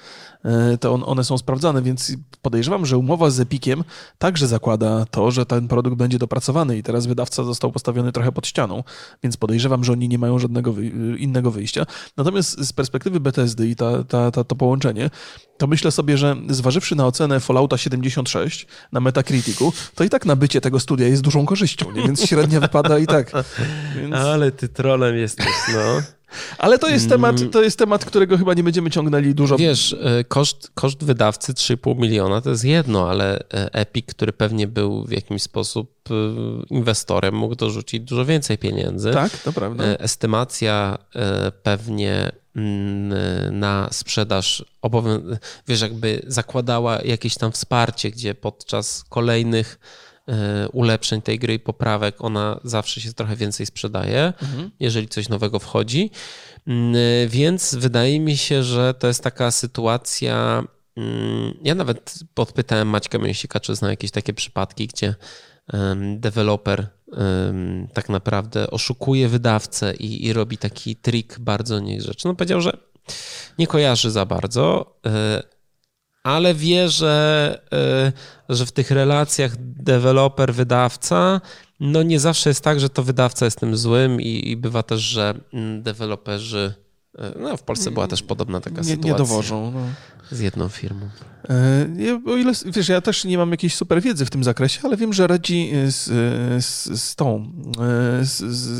E, 0.43 0.77
to 0.77 0.93
one 0.93 1.23
są 1.23 1.37
sprawdzane, 1.37 1.81
więc 1.81 2.13
podejrzewam, 2.41 2.85
że 2.85 2.97
umowa 2.97 3.29
z 3.29 3.39
Epiciem 3.39 3.83
także 4.17 4.47
zakłada 4.47 5.05
to, 5.05 5.31
że 5.31 5.45
ten 5.45 5.67
produkt 5.67 5.97
będzie 5.97 6.19
dopracowany 6.19 6.77
i 6.77 6.83
teraz 6.83 7.05
wydawca 7.05 7.43
został 7.43 7.71
postawiony 7.71 8.11
trochę 8.11 8.31
pod 8.31 8.47
ścianą, 8.47 8.83
więc 9.23 9.37
podejrzewam, 9.37 9.83
że 9.83 9.91
oni 9.91 10.09
nie 10.09 10.19
mają 10.19 10.39
żadnego 10.39 10.73
innego 11.17 11.51
wyjścia. 11.51 11.85
Natomiast 12.17 12.65
z 12.65 12.73
perspektywy 12.73 13.19
BTSD 13.19 13.67
i 13.67 13.75
ta, 13.75 14.03
ta, 14.03 14.31
ta, 14.31 14.43
to 14.43 14.54
połączenie, 14.55 15.09
to 15.57 15.67
myślę 15.67 15.91
sobie, 15.91 16.17
że 16.17 16.35
zważywszy 16.49 16.95
na 16.95 17.07
ocenę 17.07 17.39
Fallouta 17.39 17.77
76 17.77 18.67
na 18.91 18.99
Metacriticu, 18.99 19.73
to 19.95 20.03
i 20.03 20.09
tak 20.09 20.25
nabycie 20.25 20.61
tego 20.61 20.79
studia 20.79 21.07
jest 21.07 21.21
dużą 21.21 21.45
korzyścią, 21.45 21.91
nie? 21.91 22.03
więc 22.03 22.25
średnia 22.25 22.59
wypada 22.59 22.99
i 22.99 23.07
tak. 23.07 23.31
Więc... 24.01 24.15
Ale 24.15 24.51
ty 24.51 24.69
trolem 24.69 25.17
jesteś, 25.17 25.47
no. 25.73 26.01
Ale 26.57 26.79
to 26.79 26.89
jest, 26.89 27.09
temat, 27.09 27.35
to 27.51 27.63
jest 27.63 27.79
temat, 27.79 28.05
którego 28.05 28.37
chyba 28.37 28.53
nie 28.53 28.63
będziemy 28.63 28.91
ciągnęli 28.91 29.35
dużo. 29.35 29.57
Wiesz, 29.57 29.95
e, 30.01 30.23
koszt, 30.23 30.71
koszt 30.73 31.03
wydawcy 31.03 31.53
3,5 31.53 31.99
miliona 31.99 32.41
to 32.41 32.49
jest 32.49 32.65
jedno, 32.65 33.09
ale 33.09 33.39
e, 33.39 33.73
Epic, 33.73 34.05
który 34.05 34.33
pewnie 34.33 34.67
był 34.67 35.05
w 35.05 35.11
jakimś 35.11 35.41
sposób 35.41 35.91
e, 36.09 36.13
inwestorem, 36.69 37.35
mógł 37.35 37.55
dorzucić 37.55 38.03
dużo 38.03 38.25
więcej 38.25 38.57
pieniędzy. 38.57 39.11
Tak, 39.11 39.37
to 39.37 39.53
prawda. 39.53 39.83
Estymacja 39.83 40.97
pewnie 41.63 42.31
mm, 42.55 43.59
na 43.59 43.89
sprzedaż, 43.91 44.65
wiesz, 45.67 45.81
jakby 45.81 46.21
zakładała 46.27 47.01
jakieś 47.01 47.35
tam 47.35 47.51
wsparcie, 47.51 48.11
gdzie 48.11 48.35
podczas 48.35 49.03
kolejnych 49.09 49.79
ulepszeń 50.73 51.21
tej 51.21 51.39
gry 51.39 51.53
i 51.53 51.59
poprawek, 51.59 52.15
ona 52.19 52.59
zawsze 52.63 53.01
się 53.01 53.13
trochę 53.13 53.35
więcej 53.35 53.65
sprzedaje, 53.65 54.33
mhm. 54.41 54.71
jeżeli 54.79 55.07
coś 55.07 55.29
nowego 55.29 55.59
wchodzi. 55.59 56.11
Mm, 56.67 56.95
e, 56.95 57.27
więc 57.27 57.75
wydaje 57.75 58.19
mi 58.19 58.37
się, 58.37 58.63
że 58.63 58.93
to 58.93 59.07
jest 59.07 59.23
taka 59.23 59.51
sytuacja. 59.51 60.63
Mm, 60.97 61.53
ja 61.63 61.75
nawet 61.75 62.19
podpytałem 62.33 62.87
Maćka 62.87 63.17
Mięsika, 63.17 63.59
czy 63.59 63.75
zna 63.75 63.89
jakieś 63.89 64.11
takie 64.11 64.33
przypadki, 64.33 64.87
gdzie 64.87 65.15
deweloper 66.17 66.87
tak 67.93 68.09
naprawdę 68.09 68.71
oszukuje 68.71 69.29
wydawcę 69.29 69.93
i, 69.95 70.25
i 70.25 70.33
robi 70.33 70.57
taki 70.57 70.95
trik 70.95 71.39
bardzo 71.39 71.79
niegrzeczny. 71.79 72.31
No 72.31 72.35
powiedział, 72.35 72.61
że 72.61 72.77
Nie 73.57 73.67
kojarzy 73.67 74.11
za 74.11 74.25
bardzo, 74.25 74.95
ale 76.25 76.53
wie, 76.53 76.89
że, 76.89 77.59
że 78.49 78.65
w 78.65 78.71
tych 78.71 78.91
relacjach 78.91 79.55
deweloper-wydawca 79.83 81.41
no 81.79 82.03
nie 82.03 82.19
zawsze 82.19 82.49
jest 82.49 82.63
tak, 82.63 82.79
że 82.79 82.89
to 82.89 83.03
wydawca 83.03 83.45
jest 83.45 83.59
tym 83.59 83.77
złym 83.77 84.21
i, 84.21 84.49
i 84.49 84.57
bywa 84.57 84.83
też, 84.83 85.01
że 85.01 85.33
mm, 85.53 85.83
deweloperzy 85.83 86.73
no, 87.39 87.57
w 87.57 87.63
Polsce 87.63 87.91
była 87.91 88.07
też 88.07 88.23
podobna 88.23 88.61
taka 88.61 88.77
nie, 88.77 88.83
sytuacja. 88.83 89.11
Nie 89.11 89.17
dowożą. 89.17 89.71
No. 89.71 89.79
Z 90.31 90.39
jedną 90.39 90.69
firmą. 90.69 91.09
E, 91.49 92.31
o 92.31 92.35
ile, 92.35 92.51
wiesz, 92.65 92.89
ja 92.89 93.01
też 93.01 93.25
nie 93.25 93.37
mam 93.37 93.51
jakiejś 93.51 93.75
super 93.75 94.01
wiedzy 94.01 94.25
w 94.25 94.29
tym 94.29 94.43
zakresie, 94.43 94.79
ale 94.83 94.97
wiem, 94.97 95.13
że 95.13 95.27
radzi 95.27 95.71
z, 95.87 96.03
z, 96.65 97.01
z 97.01 97.15
tą, 97.15 97.51
e, 98.21 98.25
z, 98.25 98.37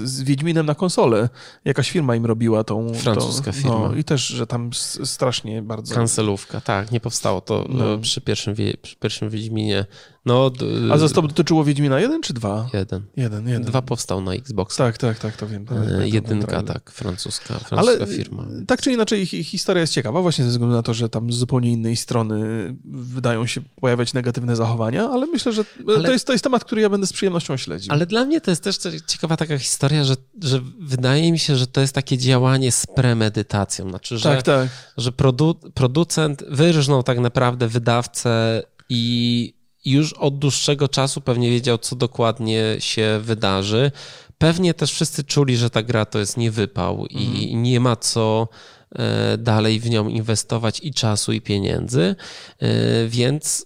z, 0.10 0.24
Wiedźminem 0.24 0.66
na 0.66 0.76
konsolę. 0.76 1.30
Jakaś 1.66 1.92
firma 1.92 2.16
im 2.16 2.26
robiła 2.26 2.64
tą... 2.64 2.94
Francuska 2.94 3.52
to, 3.52 3.58
firma. 3.58 3.80
No, 3.80 3.96
I 3.96 4.04
też, 4.04 4.28
że 4.28 4.48
tam 4.48 4.70
strasznie 5.04 5.62
bardzo... 5.62 5.96
Kancelówka, 5.96 6.62
tak, 6.62 6.92
nie 6.92 7.00
powstało 7.00 7.42
to 7.42 7.66
no. 7.70 7.98
przy, 7.98 8.22
pierwszym, 8.22 8.56
przy 8.82 8.96
pierwszym 8.96 9.30
Wiedźminie. 9.30 9.86
No, 10.26 10.52
A 10.92 10.98
to 10.98 11.22
dotyczyło 11.22 11.64
Wiedźmina 11.64 12.00
1 12.00 12.22
czy 12.22 12.34
2? 12.34 12.70
Jeden. 12.74 13.02
Jeden, 13.18 13.48
jeden. 13.48 13.64
Dwa 13.64 13.82
powstał 13.82 14.22
na 14.22 14.34
Xbox. 14.34 14.76
Tak, 14.76 14.98
tak, 14.98 15.20
tak, 15.20 15.38
to 15.38 15.48
wiem. 15.48 15.66
E, 16.02 16.08
jedynka, 16.08 16.64
tak, 16.64 16.92
francuska, 16.92 17.60
francuska 17.60 17.78
Ale 17.78 18.08
firma. 18.08 18.46
Tak 18.68 18.82
czy 18.82 18.92
inaczej, 18.92 19.26
historia 19.26 19.82
jest 19.82 19.94
ciekawa, 19.94 20.22
właśnie 20.22 20.46
ze 20.46 20.50
względu 20.50 20.76
na 20.76 20.84
to, 20.84 20.94
że 20.94 21.10
tam 21.10 21.32
z 21.32 21.36
zupełnie 21.36 21.72
innej 21.72 21.96
strony 21.96 22.40
wydają 22.86 23.46
się 23.46 23.62
pojawiać 23.82 24.14
negatywne 24.14 24.56
zachowania, 24.56 25.10
ale 25.10 25.26
myślę, 25.26 25.52
że 25.52 25.66
ale... 25.88 26.04
To, 26.04 26.12
jest, 26.12 26.28
to 26.28 26.34
jest 26.34 26.44
temat, 26.44 26.64
który 26.64 26.82
ja 26.82 26.90
będę 26.90 27.08
z 27.08 27.14
przyjemnością 27.14 27.58
śledził. 27.58 27.94
Ale 27.94 28.06
dla 28.06 28.26
mnie 28.26 28.42
to 28.42 28.52
jest 28.52 28.64
też 28.64 28.78
ciekawa 29.08 29.38
taka 29.38 29.58
historia, 29.58 30.04
że, 30.04 30.16
że 30.44 30.62
wydaje 30.80 31.32
mi 31.32 31.40
się, 31.40 31.56
że 31.56 31.68
to 31.68 31.82
jest 31.82 31.94
takie 31.94 32.18
działanie 32.18 32.72
z 32.72 32.86
premedytacją. 32.86 33.90
Znaczy, 33.90 34.18
że, 34.18 34.30
tak, 34.30 34.44
tak. 34.44 34.70
że 34.98 35.12
produ 35.12 35.56
producent 35.74 36.44
wyrżnął 36.50 37.04
tak 37.04 37.20
naprawdę 37.20 37.68
wydawcę 37.68 38.64
i 38.90 39.55
już 39.86 40.14
od 40.14 40.40
dłuższego 40.40 40.88
czasu 40.88 41.22
pewnie 41.22 41.50
wiedział, 41.50 41.78
co 41.78 41.96
dokładnie 41.96 42.76
się 42.80 43.20
wydarzy. 43.22 43.92
Pewnie 44.38 44.74
też 44.74 44.92
wszyscy 44.92 45.24
czuli, 45.24 45.58
że 45.58 45.70
ta 45.70 45.84
gra 45.84 46.06
to 46.06 46.20
jest 46.20 46.38
niewypał 46.38 47.06
i 47.06 47.26
mhm. 47.26 47.64
nie 47.64 47.80
ma 47.80 47.96
co 47.96 48.48
e, 48.96 49.38
dalej 49.38 49.80
w 49.80 49.90
nią 49.90 50.08
inwestować 50.08 50.80
i 50.84 50.94
czasu, 50.94 51.34
i 51.34 51.42
pieniędzy, 51.42 52.16
e, 52.60 52.68
więc 53.08 53.66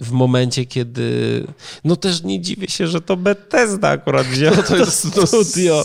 w 0.00 0.10
momencie, 0.10 0.66
kiedy. 0.66 1.46
No 1.84 1.96
też 1.96 2.22
nie 2.22 2.40
dziwię 2.40 2.68
się, 2.68 2.86
że 2.86 3.00
to 3.00 3.16
Bethesda 3.16 3.88
akurat 3.88 4.26
wzięło 4.26 4.56
no 4.56 4.62
to, 4.62 4.76
jest 4.76 5.26
studio. 5.26 5.84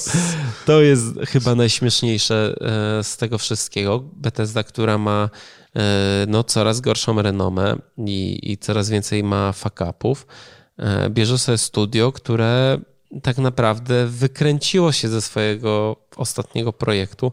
To 0.65 0.81
jest 0.81 1.05
chyba 1.27 1.55
najśmieszniejsze 1.55 2.55
e, 2.99 3.03
z 3.03 3.17
tego 3.17 3.37
wszystkiego. 3.37 4.03
Bethesda, 4.13 4.63
która 4.63 4.97
ma 4.97 5.29
E, 5.75 6.25
no, 6.27 6.43
coraz 6.43 6.81
gorszą 6.81 7.21
renomę 7.21 7.75
i, 7.97 8.39
i 8.51 8.57
coraz 8.57 8.89
więcej 8.89 9.23
ma 9.23 9.51
fuck-upów. 9.51 10.27
E, 10.79 11.09
bierze 11.09 11.37
sobie 11.37 11.57
studio, 11.57 12.11
które 12.11 12.79
tak 13.23 13.37
naprawdę 13.37 14.05
wykręciło 14.07 14.91
się 14.91 15.09
ze 15.09 15.21
swojego 15.21 15.95
ostatniego 16.15 16.73
projektu. 16.73 17.31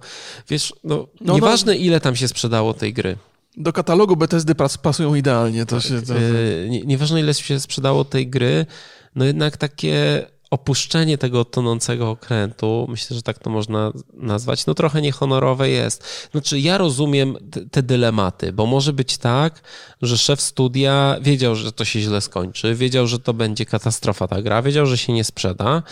Wiesz, 0.48 0.74
no, 0.84 0.96
no, 0.96 1.06
no 1.20 1.34
nieważne 1.34 1.76
ile 1.76 2.00
tam 2.00 2.16
się 2.16 2.28
sprzedało 2.28 2.74
tej 2.74 2.92
gry. 2.92 3.16
Do 3.56 3.73
katalogu 3.73 4.16
Bethesdy 4.16 4.54
pasują 4.82 5.14
idealnie. 5.14 5.66
To 5.66 5.80
się, 5.80 6.02
to... 6.02 6.14
E, 6.14 6.68
nie, 6.68 6.80
nieważne 6.80 7.21
ile 7.21 7.35
się 7.35 7.61
sprzedało 7.61 8.04
tej 8.04 8.28
gry, 8.28 8.66
no 9.14 9.25
jednak 9.25 9.56
takie 9.56 10.26
opuszczenie 10.52 11.18
tego 11.18 11.44
tonącego 11.44 12.11
okrętu, 12.11 12.87
myślę, 12.88 13.16
że 13.16 13.23
tak 13.23 13.38
to 13.38 13.50
można 13.50 13.92
nazwać, 14.14 14.66
no 14.66 14.75
trochę 14.75 15.02
niehonorowe 15.02 15.71
jest. 15.71 16.28
Znaczy, 16.32 16.61
ja 16.61 16.78
rozumiem 16.78 17.37
te 17.71 17.82
dylematy, 17.82 18.52
bo 18.52 18.66
może 18.66 18.92
być 18.92 19.18
tak, 19.18 19.62
że 20.02 20.18
szef 20.18 20.40
studia 20.40 21.16
wiedział, 21.23 21.54
że 21.54 21.73
to 21.73 21.85
się 21.85 22.00
źle 22.00 22.21
skończy, 22.21 22.75
wiedział, 22.75 23.06
że 23.06 23.18
to 23.18 23.35
będzie 23.35 23.66
katastrofa 23.66 24.28
ta 24.28 24.42
gra, 24.42 24.62
wiedział, 24.62 24.87
że 24.87 24.99
się 24.99 25.12
nie 25.12 25.25
sprzeda 25.25 25.82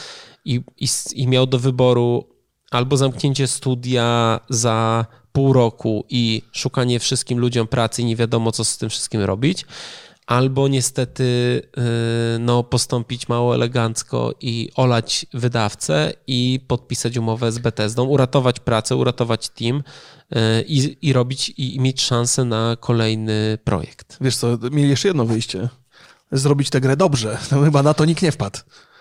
i, 0.45 0.61
i, 0.77 0.89
i 1.15 1.29
miał 1.29 1.47
do 1.47 1.59
wyboru 1.59 2.29
albo 2.71 2.97
zamknięcie 2.97 3.47
studia 3.47 4.41
za 4.49 5.07
pół 5.33 5.53
roku 5.53 6.05
i 6.09 6.43
szukanie 6.53 6.99
wszystkim 6.99 7.39
ludziom 7.39 7.67
pracy 7.67 8.03
i 8.03 8.05
nie 8.05 8.17
wiadomo, 8.17 8.53
co 8.53 8.65
z 8.65 8.79
tym 8.79 8.91
wszystkim 8.91 9.21
robić, 9.21 9.67
albo 10.31 10.69
niestety 10.69 11.23
y, 12.35 12.39
no, 12.39 12.63
postąpić 12.63 13.29
mało 13.29 13.55
elegancko 13.55 14.35
i 14.41 14.71
olać 14.75 15.27
wydawcę 15.35 16.13
i 16.27 16.61
podpisać 16.67 17.17
umowę 17.17 17.53
z 17.53 17.59
Bethesdą, 17.59 18.05
uratować 18.05 18.61
pracę, 18.61 18.97
uratować 18.97 19.49
team 19.49 19.77
y, 20.33 20.39
i, 20.67 21.09
i 21.09 21.13
robić 21.13 21.53
i, 21.57 21.81
mieć 21.81 22.03
szansę 22.03 22.45
na 22.45 22.77
kolejny 22.81 23.59
projekt. 23.65 24.17
Wiesz 24.21 24.37
co, 24.37 24.59
mieli 24.71 24.91
jeszcze 24.91 25.09
jedno 25.09 25.25
wyjście. 25.25 25.69
Zrobić 26.33 26.71
tę 26.71 26.81
grę 26.81 26.97
dobrze. 26.97 27.39
No, 27.53 27.63
chyba 27.65 27.83
na 27.83 27.95
to 27.95 28.05
nikt 28.05 28.23
nie 28.23 28.33
wpadł. 28.33 28.59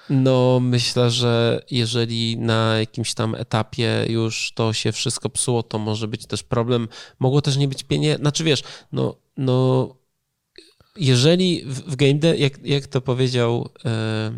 No, 0.09 0.59
myślę, 0.61 1.11
że 1.11 1.61
jeżeli 1.71 2.37
na 2.37 2.77
jakimś 2.79 3.13
tam 3.13 3.35
etapie 3.35 4.05
już 4.09 4.51
to 4.55 4.73
się 4.73 4.91
wszystko 4.91 5.29
psuło, 5.29 5.63
to 5.63 5.79
może 5.79 6.07
być 6.07 6.25
też 6.25 6.43
problem. 6.43 6.87
Mogło 7.19 7.41
też 7.41 7.57
nie 7.57 7.67
być 7.67 7.83
pieniędzy. 7.83 8.21
Znaczy 8.21 8.43
wiesz, 8.43 8.63
no, 8.91 9.15
no 9.37 9.89
jeżeli 10.95 11.63
w 11.65 11.95
game 11.95 12.13
dev, 12.13 12.37
jak, 12.37 12.65
jak 12.65 12.87
to 12.87 13.01
powiedział 13.01 13.69
e, 13.85 14.31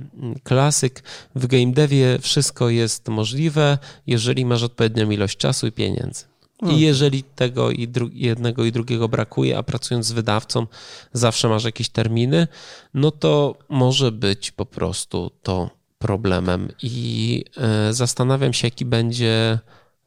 klasyk, 0.43 1.03
w 1.35 1.47
game 1.47 1.71
devie 1.71 2.19
wszystko 2.21 2.69
jest 2.69 3.07
możliwe, 3.07 3.77
jeżeli 4.07 4.45
masz 4.45 4.63
odpowiednią 4.63 5.09
ilość 5.09 5.37
czasu 5.37 5.67
i 5.67 5.71
pieniędzy. 5.71 6.30
I 6.61 6.65
hmm. 6.65 6.81
jeżeli 6.81 7.23
tego 7.23 7.71
i 7.71 7.91
jednego 8.13 8.65
i 8.65 8.71
drugiego 8.71 9.09
brakuje, 9.09 9.57
a 9.57 9.63
pracując 9.63 10.05
z 10.05 10.11
wydawcą 10.11 10.67
zawsze 11.13 11.49
masz 11.49 11.63
jakieś 11.63 11.89
terminy, 11.89 12.47
no 12.93 13.11
to 13.11 13.55
może 13.69 14.11
być 14.11 14.51
po 14.51 14.65
prostu 14.65 15.31
to 15.43 15.69
problemem. 15.99 16.71
I 16.83 17.45
e, 17.57 17.93
zastanawiam 17.93 18.53
się, 18.53 18.67
jaki 18.67 18.85
będzie 18.85 19.59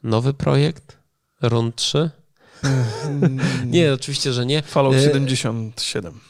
nowy 0.02 0.34
projekt, 0.34 0.98
Rund 1.42 1.76
3. 1.76 2.10
nie, 3.66 3.92
oczywiście, 3.92 4.32
że 4.32 4.46
nie. 4.46 4.62
Fallout 4.62 4.94
77. 4.94 6.20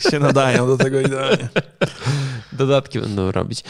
E, 0.00 0.10
się 0.10 0.18
nadają 0.18 0.66
do 0.66 0.76
tego 0.76 1.00
idealnie. 1.00 1.48
Dodatki 2.52 3.00
będą 3.00 3.32
robić. 3.32 3.64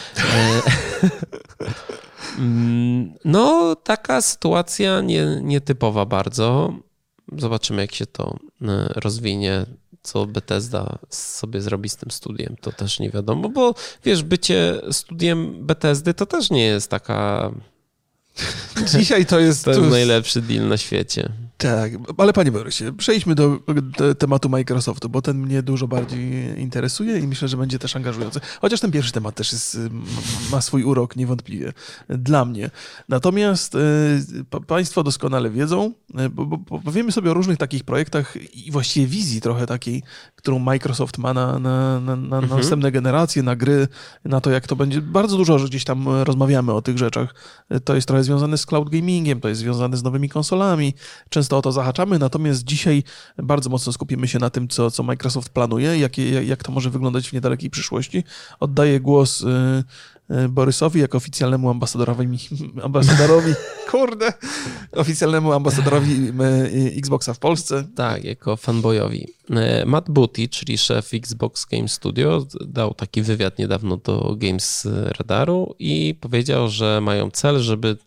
E, 2.37 2.41
mm, 2.41 3.13
no, 3.25 3.75
taka 3.75 4.21
sytuacja 4.21 5.01
nie, 5.01 5.39
nietypowa 5.41 6.05
bardzo. 6.05 6.73
Zobaczymy, 7.37 7.81
jak 7.81 7.95
się 7.95 8.05
to 8.05 8.37
rozwinie, 8.95 9.65
co 10.03 10.25
Bethesda 10.25 10.97
sobie 11.09 11.61
zrobi 11.61 11.89
z 11.89 11.95
tym 11.95 12.11
studiem. 12.11 12.55
To 12.61 12.71
też 12.71 12.99
nie 12.99 13.09
wiadomo, 13.09 13.49
bo 13.49 13.75
wiesz, 14.03 14.23
bycie 14.23 14.81
studiem 14.91 15.65
Bethesdy 15.65 16.13
to 16.13 16.25
też 16.25 16.49
nie 16.49 16.65
jest 16.65 16.89
taka 16.89 17.51
Dzisiaj 18.97 19.25
to 19.25 19.39
jest... 19.39 19.65
To 19.65 19.71
jest 19.71 19.89
najlepszy 19.89 20.41
deal 20.41 20.67
na 20.67 20.77
świecie. 20.77 21.29
Tak, 21.57 21.91
ale 22.17 22.33
panie 22.33 22.51
Borysie, 22.51 22.97
przejdźmy 22.97 23.35
do, 23.35 23.59
do, 23.97 24.15
tematu 24.15 24.49
Microsoftu, 24.49 25.09
bo 25.09 25.21
ten 25.21 25.37
mnie 25.37 25.63
dużo 25.63 25.87
bardziej 25.87 26.59
interesuje 26.61 27.19
i 27.19 27.27
myślę, 27.27 27.47
że 27.47 27.57
będzie 27.57 27.79
też 27.79 27.95
angażujący. 27.95 28.39
Chociaż 28.61 28.79
ten 28.79 28.91
pierwszy 28.91 29.11
temat 29.11 29.35
też 29.35 29.51
jest, 29.51 29.79
ma 30.51 30.61
swój 30.61 30.83
urok 30.83 31.15
niewątpliwie 31.15 31.73
dla 32.09 32.45
mnie. 32.45 32.69
Natomiast 33.09 33.75
e, 33.75 34.59
państwo 34.67 35.03
doskonale 35.03 35.49
wiedzą, 35.49 35.93
bo, 36.31 36.45
bo, 36.45 36.57
bo 36.57 36.79
powiemy 36.79 37.11
sobie 37.11 37.31
o 37.31 37.33
różnych 37.33 37.57
takich 37.57 37.83
projektach 37.83 38.35
i 38.53 38.71
właściwie 38.71 39.07
wizji 39.07 39.41
trochę 39.41 39.65
takiej, 39.65 40.03
którą 40.35 40.59
Microsoft 40.59 41.17
ma 41.17 41.33
na, 41.33 41.59
na, 41.59 41.99
na, 41.99 42.15
na 42.15 42.37
mhm. 42.37 42.61
następne 42.61 42.91
generacje, 42.91 43.43
na 43.43 43.55
gry, 43.55 43.87
na 44.25 44.41
to 44.41 44.51
jak 44.51 44.67
to 44.67 44.75
będzie. 44.75 45.01
Bardzo 45.01 45.37
dużo 45.37 45.59
gdzieś 45.59 45.83
tam 45.83 46.07
rozmawiamy 46.23 46.73
o 46.73 46.81
tych 46.81 46.97
rzeczach. 46.97 47.35
To 47.83 47.95
jest 47.95 48.07
trochę 48.07 48.23
związane 48.23 48.57
z 48.57 48.65
cloud 48.65 48.89
gamingiem, 48.89 49.41
to 49.41 49.49
jest 49.49 49.61
związane 49.61 49.97
z 49.97 50.03
nowymi 50.03 50.29
konsolami. 50.29 50.93
Często 51.29 51.44
często 51.45 51.57
o 51.57 51.61
to 51.61 51.71
zahaczamy, 51.71 52.19
natomiast 52.19 52.63
dzisiaj 52.63 53.03
bardzo 53.37 53.69
mocno 53.69 53.93
skupimy 53.93 54.27
się 54.27 54.39
na 54.39 54.49
tym, 54.49 54.67
co, 54.67 54.91
co 54.91 55.03
Microsoft 55.03 55.49
planuje, 55.49 55.97
jak, 55.97 56.17
jak 56.17 56.63
to 56.63 56.71
może 56.71 56.89
wyglądać 56.89 57.29
w 57.29 57.33
niedalekiej 57.33 57.69
przyszłości. 57.69 58.23
Oddaję 58.59 58.99
głos 58.99 59.41
y, 59.41 59.45
y, 60.31 60.49
Borysowi 60.49 60.99
jako 60.99 61.17
oficjalnemu 61.17 61.69
ambasadorowi, 61.69 62.37
ambasadorowi 62.83 63.53
kurde, 63.91 64.33
oficjalnemu 64.91 65.53
ambasadorowi 65.53 66.13
y, 66.15 66.95
Xboxa 66.97 67.33
w 67.33 67.39
Polsce. 67.39 67.83
Tak, 67.95 68.23
jako 68.23 68.57
fanboyowi. 68.57 69.27
Matt 69.85 70.09
Booty, 70.09 70.47
czyli 70.47 70.77
szef 70.77 71.13
Xbox 71.13 71.65
Game 71.65 71.87
Studio, 71.87 72.45
dał 72.67 72.93
taki 72.93 73.21
wywiad 73.21 73.59
niedawno 73.59 73.97
do 73.97 74.35
Games 74.37 74.87
Radaru 75.19 75.75
i 75.79 76.15
powiedział, 76.21 76.69
że 76.69 77.01
mają 77.01 77.31
cel, 77.31 77.59
żeby 77.59 77.97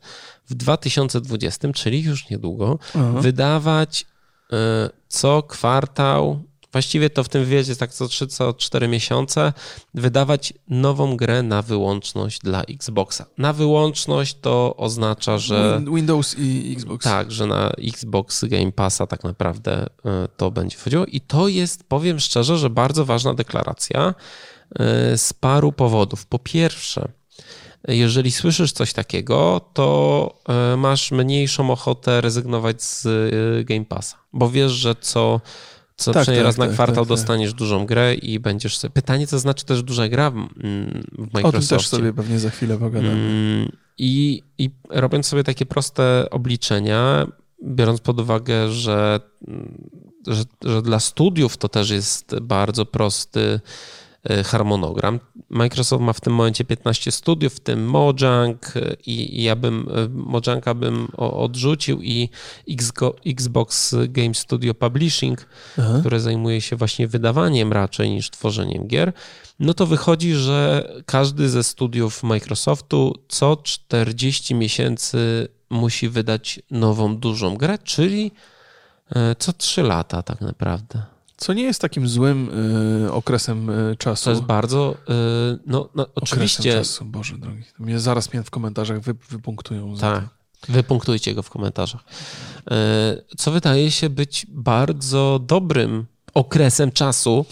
w 0.50 0.54
2020, 0.54 1.72
czyli 1.72 2.02
już 2.02 2.30
niedługo, 2.30 2.78
Aha. 2.94 3.20
wydawać 3.20 4.06
e, 4.52 4.90
co 5.08 5.42
kwartał, 5.42 6.42
właściwie 6.72 7.10
to 7.10 7.24
w 7.24 7.28
tym 7.28 7.44
wywiadzie 7.44 7.76
tak 7.76 7.92
co 7.92 8.08
3, 8.08 8.26
co 8.26 8.52
4 8.52 8.88
miesiące, 8.88 9.52
wydawać 9.94 10.52
nową 10.68 11.16
grę 11.16 11.42
na 11.42 11.62
wyłączność 11.62 12.38
dla 12.38 12.62
Xboxa. 12.62 13.26
Na 13.38 13.52
wyłączność 13.52 14.36
to 14.40 14.76
oznacza, 14.76 15.38
że... 15.38 15.82
Windows 15.94 16.34
i 16.38 16.72
Xbox. 16.72 17.04
Tak, 17.04 17.32
że 17.32 17.46
na 17.46 17.70
Xbox 17.70 18.44
Game 18.44 18.72
Passa 18.72 19.06
tak 19.06 19.24
naprawdę 19.24 19.86
e, 20.04 20.28
to 20.36 20.50
będzie 20.50 20.76
wchodziło 20.76 21.06
i 21.06 21.20
to 21.20 21.48
jest, 21.48 21.84
powiem 21.84 22.20
szczerze, 22.20 22.58
że 22.58 22.70
bardzo 22.70 23.04
ważna 23.04 23.34
deklaracja 23.34 24.14
e, 24.78 25.18
z 25.18 25.32
paru 25.32 25.72
powodów. 25.72 26.26
Po 26.26 26.38
pierwsze, 26.38 27.08
jeżeli 27.88 28.32
słyszysz 28.32 28.72
coś 28.72 28.92
takiego, 28.92 29.60
to 29.72 30.38
e, 30.48 30.76
masz 30.76 31.10
mniejszą 31.10 31.70
ochotę 31.70 32.20
rezygnować 32.20 32.82
z 32.82 33.06
Game 33.66 33.84
Passa, 33.84 34.16
bo 34.32 34.50
wiesz, 34.50 34.72
że 34.72 34.94
co 35.00 35.40
co 35.96 36.12
tak, 36.12 36.22
przynajmniej 36.22 36.42
tak, 36.42 36.48
raz 36.48 36.58
na 36.58 36.66
tak, 36.66 36.74
kwartał 36.74 37.04
tak, 37.04 37.08
tak. 37.08 37.08
dostaniesz 37.08 37.54
dużą 37.54 37.86
grę 37.86 38.14
i 38.14 38.38
będziesz 38.38 38.78
sobie... 38.78 38.92
Pytanie, 38.92 39.26
co 39.26 39.38
znaczy 39.38 39.64
też 39.64 39.82
duża 39.82 40.08
gra 40.08 40.30
w 40.30 40.34
Microsoftie. 41.34 41.48
O 41.48 41.52
tym 41.52 41.68
też 41.68 41.86
sobie 41.88 42.12
pewnie 42.12 42.38
za 42.38 42.50
chwilę 42.50 42.78
pogadamy. 42.78 43.12
Mm, 43.12 43.72
I, 43.98 44.42
I 44.58 44.70
robiąc 44.90 45.26
sobie 45.26 45.44
takie 45.44 45.66
proste 45.66 46.26
obliczenia, 46.30 47.26
biorąc 47.64 48.00
pod 48.00 48.20
uwagę, 48.20 48.68
że, 48.70 49.20
że, 50.26 50.44
że 50.64 50.82
dla 50.82 51.00
studiów 51.00 51.56
to 51.56 51.68
też 51.68 51.90
jest 51.90 52.40
bardzo 52.40 52.86
prosty 52.86 53.40
E, 53.40 53.60
harmonogram. 54.44 55.20
Microsoft 55.50 56.02
ma 56.02 56.12
w 56.12 56.20
tym 56.20 56.34
momencie 56.34 56.64
15 56.64 57.12
studiów, 57.12 57.54
w 57.54 57.60
tym 57.60 57.86
Mojang 57.86 58.76
e, 58.76 58.96
i, 59.06 59.42
ja 59.42 59.56
bym 59.56 59.88
e, 59.88 60.08
Mojanga 60.08 60.74
bym 60.74 61.08
odrzucił 61.16 62.02
i 62.02 62.28
Xbox 63.26 63.94
Game 64.08 64.34
Studio 64.34 64.74
Publishing, 64.74 65.46
Aha. 65.78 65.96
które 66.00 66.20
zajmuje 66.20 66.60
się 66.60 66.76
właśnie 66.76 67.08
wydawaniem 67.08 67.72
raczej 67.72 68.10
niż 68.10 68.30
tworzeniem 68.30 68.86
gier. 68.86 69.12
No 69.60 69.74
to 69.74 69.86
wychodzi, 69.86 70.34
że 70.34 70.88
każdy 71.06 71.48
ze 71.48 71.64
studiów 71.64 72.22
Microsoftu 72.22 73.14
co 73.28 73.56
40 73.56 74.54
miesięcy 74.54 75.48
musi 75.70 76.08
wydać 76.08 76.60
nową 76.70 77.16
dużą 77.16 77.56
grę, 77.56 77.78
czyli 77.78 78.32
co 79.38 79.52
3 79.52 79.82
lata 79.82 80.22
tak 80.22 80.40
naprawdę. 80.40 81.17
Co 81.38 81.52
nie 81.52 81.62
jest 81.62 81.80
takim 81.80 82.08
złym 82.08 82.50
y, 83.06 83.12
okresem 83.12 83.70
y, 83.70 83.96
czasu. 83.96 84.24
To 84.24 84.30
jest 84.30 84.42
bardzo, 84.42 84.96
y, 85.54 85.58
no, 85.66 85.88
no 85.94 86.06
oczywiście... 86.14 86.60
Okresem 86.60 86.82
czasu, 86.82 87.04
Boże 87.04 87.38
drogi. 87.38 87.64
Mnie 87.78 88.00
zaraz 88.00 88.32
mnie 88.32 88.42
w 88.42 88.50
komentarzach 88.50 89.00
wy, 89.00 89.14
wypunktują. 89.30 89.96
Tak, 89.96 90.24
wypunktujcie 90.68 91.34
go 91.34 91.42
w 91.42 91.50
komentarzach. 91.50 92.00
Y, 92.00 93.36
co 93.36 93.50
wydaje 93.50 93.90
się 93.90 94.10
być 94.10 94.46
bardzo 94.48 95.40
dobrym 95.46 96.06
okresem 96.34 96.92
czasu 96.92 97.44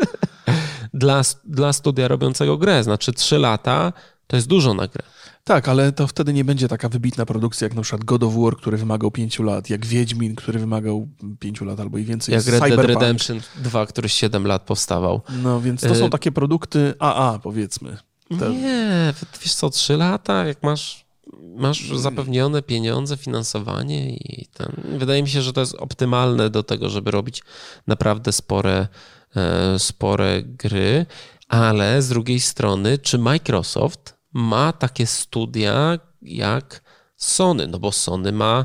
dla, 0.94 1.22
dla 1.44 1.72
studia 1.72 2.08
robiącego 2.08 2.56
grę. 2.56 2.84
Znaczy 2.84 3.12
trzy 3.12 3.38
lata 3.38 3.92
to 4.26 4.36
jest 4.36 4.48
dużo 4.48 4.74
na 4.74 4.86
grę. 4.86 5.02
Tak, 5.44 5.68
ale 5.68 5.92
to 5.92 6.06
wtedy 6.06 6.32
nie 6.32 6.44
będzie 6.44 6.68
taka 6.68 6.88
wybitna 6.88 7.26
produkcja 7.26 7.64
jak 7.64 7.74
na 7.74 7.82
przykład 7.82 8.04
God 8.04 8.22
of 8.22 8.34
War, 8.36 8.56
który 8.56 8.76
wymagał 8.76 9.10
5 9.10 9.38
lat, 9.38 9.70
jak 9.70 9.86
Wiedźmin, 9.86 10.34
który 10.34 10.58
wymagał 10.58 11.08
5 11.38 11.60
lat 11.60 11.80
albo 11.80 11.98
i 11.98 12.04
więcej. 12.04 12.34
Jak 12.34 12.46
Red 12.46 12.60
Dead 12.60 12.86
Redemption 12.86 13.40
2, 13.56 13.86
który 13.86 14.08
7 14.08 14.46
lat 14.46 14.62
powstawał. 14.62 15.20
No 15.42 15.60
więc 15.60 15.80
to 15.80 15.94
są 15.94 16.06
y- 16.06 16.10
takie 16.10 16.32
produkty 16.32 16.94
AA 16.98 17.38
powiedzmy. 17.42 17.96
Te... 18.38 18.50
Nie, 18.50 19.14
wiesz 19.42 19.54
co, 19.54 19.70
3 19.70 19.96
lata, 19.96 20.44
jak 20.44 20.62
masz 20.62 21.10
masz 21.56 21.92
zapewnione 21.96 22.62
pieniądze, 22.62 23.16
finansowanie 23.16 24.16
i 24.16 24.46
ten. 24.54 24.98
Wydaje 24.98 25.22
mi 25.22 25.28
się, 25.28 25.42
że 25.42 25.52
to 25.52 25.60
jest 25.60 25.74
optymalne 25.74 26.50
do 26.50 26.62
tego, 26.62 26.88
żeby 26.88 27.10
robić 27.10 27.42
naprawdę 27.86 28.32
spore, 28.32 28.88
e, 29.36 29.78
spore 29.78 30.42
gry, 30.42 31.06
ale 31.48 32.02
z 32.02 32.08
drugiej 32.08 32.40
strony, 32.40 32.98
czy 32.98 33.18
Microsoft 33.18 34.19
ma 34.32 34.72
takie 34.72 35.06
studia 35.06 35.98
jak 36.22 36.82
Sony, 37.16 37.66
no 37.66 37.78
bo 37.78 37.92
Sony 37.92 38.32
ma 38.32 38.64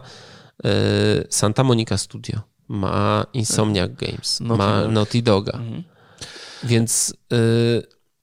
e, 0.63 0.69
Santa 1.29 1.63
Monica 1.63 1.97
Studio, 1.97 2.41
ma 2.67 3.25
Insomniac 3.33 3.91
Games, 3.91 4.39
Naughty 4.39 4.57
ma 4.57 4.81
Dog. 4.81 4.91
Naughty 4.91 5.21
Doga. 5.21 5.57
Mhm. 5.57 5.83
Więc 6.63 7.13
e, 7.33 7.37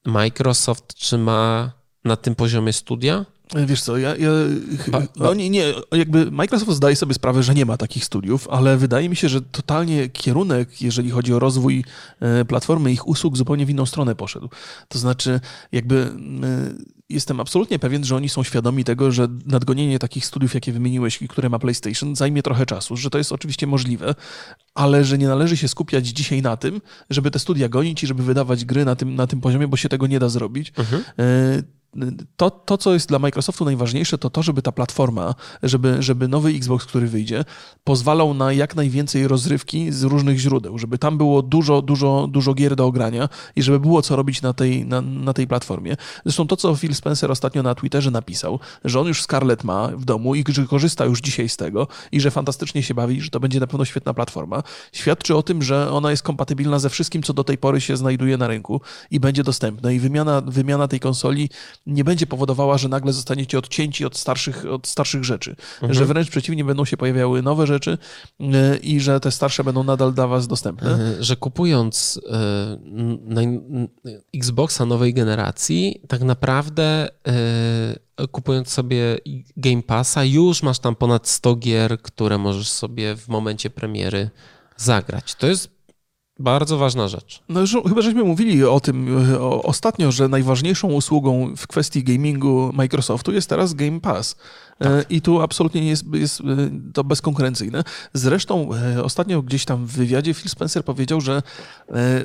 Microsoft 0.04 0.94
czy 0.94 1.18
ma 1.18 1.72
na 2.04 2.16
tym 2.16 2.34
poziomie 2.34 2.72
studia? 2.72 3.26
Wiesz 3.54 3.82
co, 3.82 3.99
ja, 3.99 4.16
ja 4.16 4.30
no 5.16 5.35
nie, 5.35 5.50
nie, 5.50 5.75
jakby 5.92 6.30
Microsoft 6.30 6.73
zdaje 6.73 6.97
sobie 6.97 7.14
sprawę, 7.14 7.42
że 7.42 7.54
nie 7.54 7.66
ma 7.66 7.76
takich 7.76 8.04
studiów, 8.04 8.49
ale 8.49 8.76
wydaje 8.76 9.09
mi 9.09 9.16
się, 9.16 9.28
że 9.28 9.42
totalnie 9.42 10.09
kierunek, 10.09 10.82
jeżeli 10.82 11.11
chodzi 11.11 11.35
o 11.35 11.38
rozwój 11.38 11.85
e, 12.21 12.44
platformy 12.44 12.92
ich 12.92 13.09
usług, 13.09 13.37
zupełnie 13.37 13.66
w 13.66 13.71
inną 13.71 13.87
stronę 13.87 14.14
poszedł. 14.14 14.49
To 14.88 14.99
znaczy, 14.99 15.40
jakby 15.73 16.12
jestem 17.12 17.40
absolutnie 17.40 17.78
pewien, 17.78 18.04
że 18.04 18.17
oni 18.17 18.28
są 18.28 18.43
świadomi 18.43 18.84
tego, 18.84 19.12
że 19.12 19.28
nadgonienie 19.47 19.99
takich 19.99 20.26
studiów, 20.26 20.54
jakie 20.54 20.73
wymieniłeś 20.73 21.23
i 21.23 21.28
które 21.28 21.49
ma 21.49 21.58
PlayStation, 21.58 22.17
zajmie 22.17 22.43
trochę 22.43 22.67
czasu, 22.67 22.97
że 22.97 23.10
to 23.10 23.19
jest 23.19 23.32
oczywiście 23.32 23.67
możliwe, 23.67 24.15
ale 24.75 25.04
że 25.04 25.19
nie 25.19 25.28
należy 25.28 25.56
się 25.56 25.69
skupiać 25.69 26.06
dzisiaj 26.06 26.43
na 26.43 26.56
tym, 26.56 26.80
żeby 27.10 27.30
te 27.30 27.38
studia 27.38 27.69
gonić 27.69 28.02
i 28.02 28.06
żeby 28.06 28.23
wydawać 28.23 28.65
gry 28.65 28.84
na 28.84 28.97
tym, 28.97 29.15
na 29.15 29.26
tym 29.26 29.41
poziomie, 29.41 29.69
bo 29.69 29.76
się 29.76 29.88
tego 29.88 30.06
nie 30.06 30.19
da 30.19 30.28
zrobić. 30.28 30.73
Mhm. 30.76 31.02
E, 31.19 31.81
to, 32.37 32.50
to, 32.50 32.78
co 32.78 32.95
jest 32.95 33.09
dla 33.09 33.19
Microsoftu 33.19 33.65
najważniejsze, 33.65 34.19
to 34.19 34.31
to, 34.31 34.43
żeby 34.43 34.63
ta 34.63 34.73
platforma, 34.73 35.35
żeby, 35.63 36.02
żeby 36.02 36.28
nowy 36.28 36.50
Xbox, 36.50 36.87
który 36.87 37.07
wyjdzie, 37.07 37.45
pozwalał 37.85 38.35
na 38.35 38.52
jak 38.52 38.76
najwięcej 38.76 39.28
rozrywki 39.28 39.93
z 39.93 40.02
różnych 40.02 40.39
źródeł, 40.39 40.78
żeby 40.78 40.99
tam 40.99 41.19
było 41.19 41.43
dużo, 41.43 41.83
dużo, 41.83 42.28
dużo 42.31 42.55
gier 42.55 42.76
do 42.76 42.87
ogrania 42.87 43.28
i 43.57 43.63
żeby 43.63 43.81
było 43.81 44.02
co 44.02 44.17
robić 44.17 44.43
na 44.43 44.52
tej, 44.52 44.87
na, 44.87 45.00
na 45.00 45.33
tej 45.33 45.47
platformie. 45.47 45.97
Zresztą 46.25 46.47
to, 46.47 46.57
co 46.57 46.76
Phil 46.76 46.95
Spencer 46.95 47.31
ostatnio 47.31 47.63
na 47.63 47.75
Twitterze 47.75 48.11
napisał, 48.11 48.61
że 48.85 49.00
on 49.00 49.07
już 49.07 49.23
Scarlett 49.23 49.65
ma 49.65 49.89
w 49.89 50.05
domu 50.05 50.35
i 50.35 50.45
że 50.49 50.67
korzysta 50.67 51.05
już 51.05 51.21
dzisiaj 51.21 51.49
z 51.49 51.57
tego 51.57 51.89
i 52.13 52.21
że 52.21 52.31
fantastycznie 52.31 52.83
się 52.83 52.95
bawi, 52.95 53.21
że 53.21 53.31
to 53.31 53.41
będzie 53.41 53.61
na 53.61 53.67
pewno 53.67 53.85
świetna 53.85 54.15
platforma, 54.15 54.63
świadczy 54.93 55.37
o 55.37 55.43
tym, 55.43 55.63
że 55.63 55.91
ona 55.91 56.11
jest 56.11 56.23
kompatybilna 56.23 56.78
ze 56.78 56.91
wszystkim, 56.91 57.23
co 57.23 57.33
do 57.33 57.45
tej 57.45 57.59
pory 57.59 57.81
się 57.81 57.97
znajduje 57.97 58.37
na 58.37 58.47
rynku 58.47 58.81
i 59.11 59.21
będzie 59.21 59.45
dostępne 59.45 59.95
i 59.95 59.99
wymiana, 59.99 60.41
wymiana 60.41 60.89
tej 60.89 61.00
konsoli 61.00 61.49
nie 61.86 62.04
będzie 62.04 62.26
powodowała, 62.26 62.78
że 62.78 62.88
nagle 62.88 63.12
zostaniecie 63.12 63.58
odcięci 63.58 64.04
od 64.04 64.16
starszych, 64.16 64.64
od 64.66 64.86
starszych 64.86 65.25
rzeczy. 65.25 65.56
Mhm. 65.75 65.95
Że 65.95 66.06
wręcz 66.06 66.30
przeciwnie, 66.30 66.64
będą 66.64 66.84
się 66.84 66.97
pojawiały 66.97 67.42
nowe 67.42 67.66
rzeczy 67.66 67.99
e, 68.40 68.76
i 68.76 69.00
że 69.00 69.21
te 69.21 69.30
starsze 69.30 69.64
będą 69.64 69.84
nadal 69.84 70.12
dla 70.12 70.26
was 70.26 70.47
dostępne. 70.47 70.90
E, 70.90 71.25
że 71.25 71.36
kupując 71.36 72.21
e, 72.30 72.78
Xboxa 74.34 74.86
nowej 74.86 75.14
generacji, 75.14 76.02
tak 76.08 76.21
naprawdę 76.21 77.08
kupując 78.30 78.68
sobie 78.68 79.18
Game 79.56 79.82
Passa, 79.82 80.25
już 80.25 80.62
masz 80.62 80.78
tam 80.78 80.97
ponad 80.97 81.28
100 81.28 81.56
gier, 81.56 82.02
które 82.02 82.38
możesz 82.38 82.68
sobie 82.68 83.16
w 83.16 83.28
momencie 83.28 83.71
premiery 83.71 84.30
zagrać. 84.76 85.34
To 85.34 85.47
jest 85.47 85.81
bardzo 86.43 86.78
ważna 86.78 87.09
rzecz. 87.09 87.43
No 87.49 87.61
już, 87.61 87.76
chyba 87.89 88.02
żeśmy 88.02 88.25
mówili 88.25 88.65
o 88.65 88.81
tym 88.81 89.26
o, 89.41 89.63
ostatnio, 89.63 90.13
że 90.13 90.28
najważniejszą 90.28 90.93
usługą 90.93 91.55
w 91.57 91.67
kwestii 91.67 92.05
gamingu 92.05 92.71
Microsoftu 92.75 93.33
jest 93.33 93.49
teraz 93.49 93.75
Game 93.75 94.00
Pass. 94.00 94.37
E, 94.82 94.99
tak. 94.99 95.10
I 95.10 95.23
tu 95.23 95.42
absolutnie 95.42 95.80
nie 95.80 95.88
jest, 95.88 96.04
jest 96.14 96.40
e, 96.40 96.45
to 96.92 97.04
bezkonkurencyjne. 97.04 97.84
Zresztą 98.12 98.68
e, 98.75 99.04
ostatnio 99.04 99.42
gdzieś 99.42 99.64
tam 99.64 99.86
w 99.86 99.92
wywiadzie 99.92 100.34
Phil 100.34 100.50
Spencer 100.50 100.84
powiedział, 100.84 101.21
że 101.21 101.42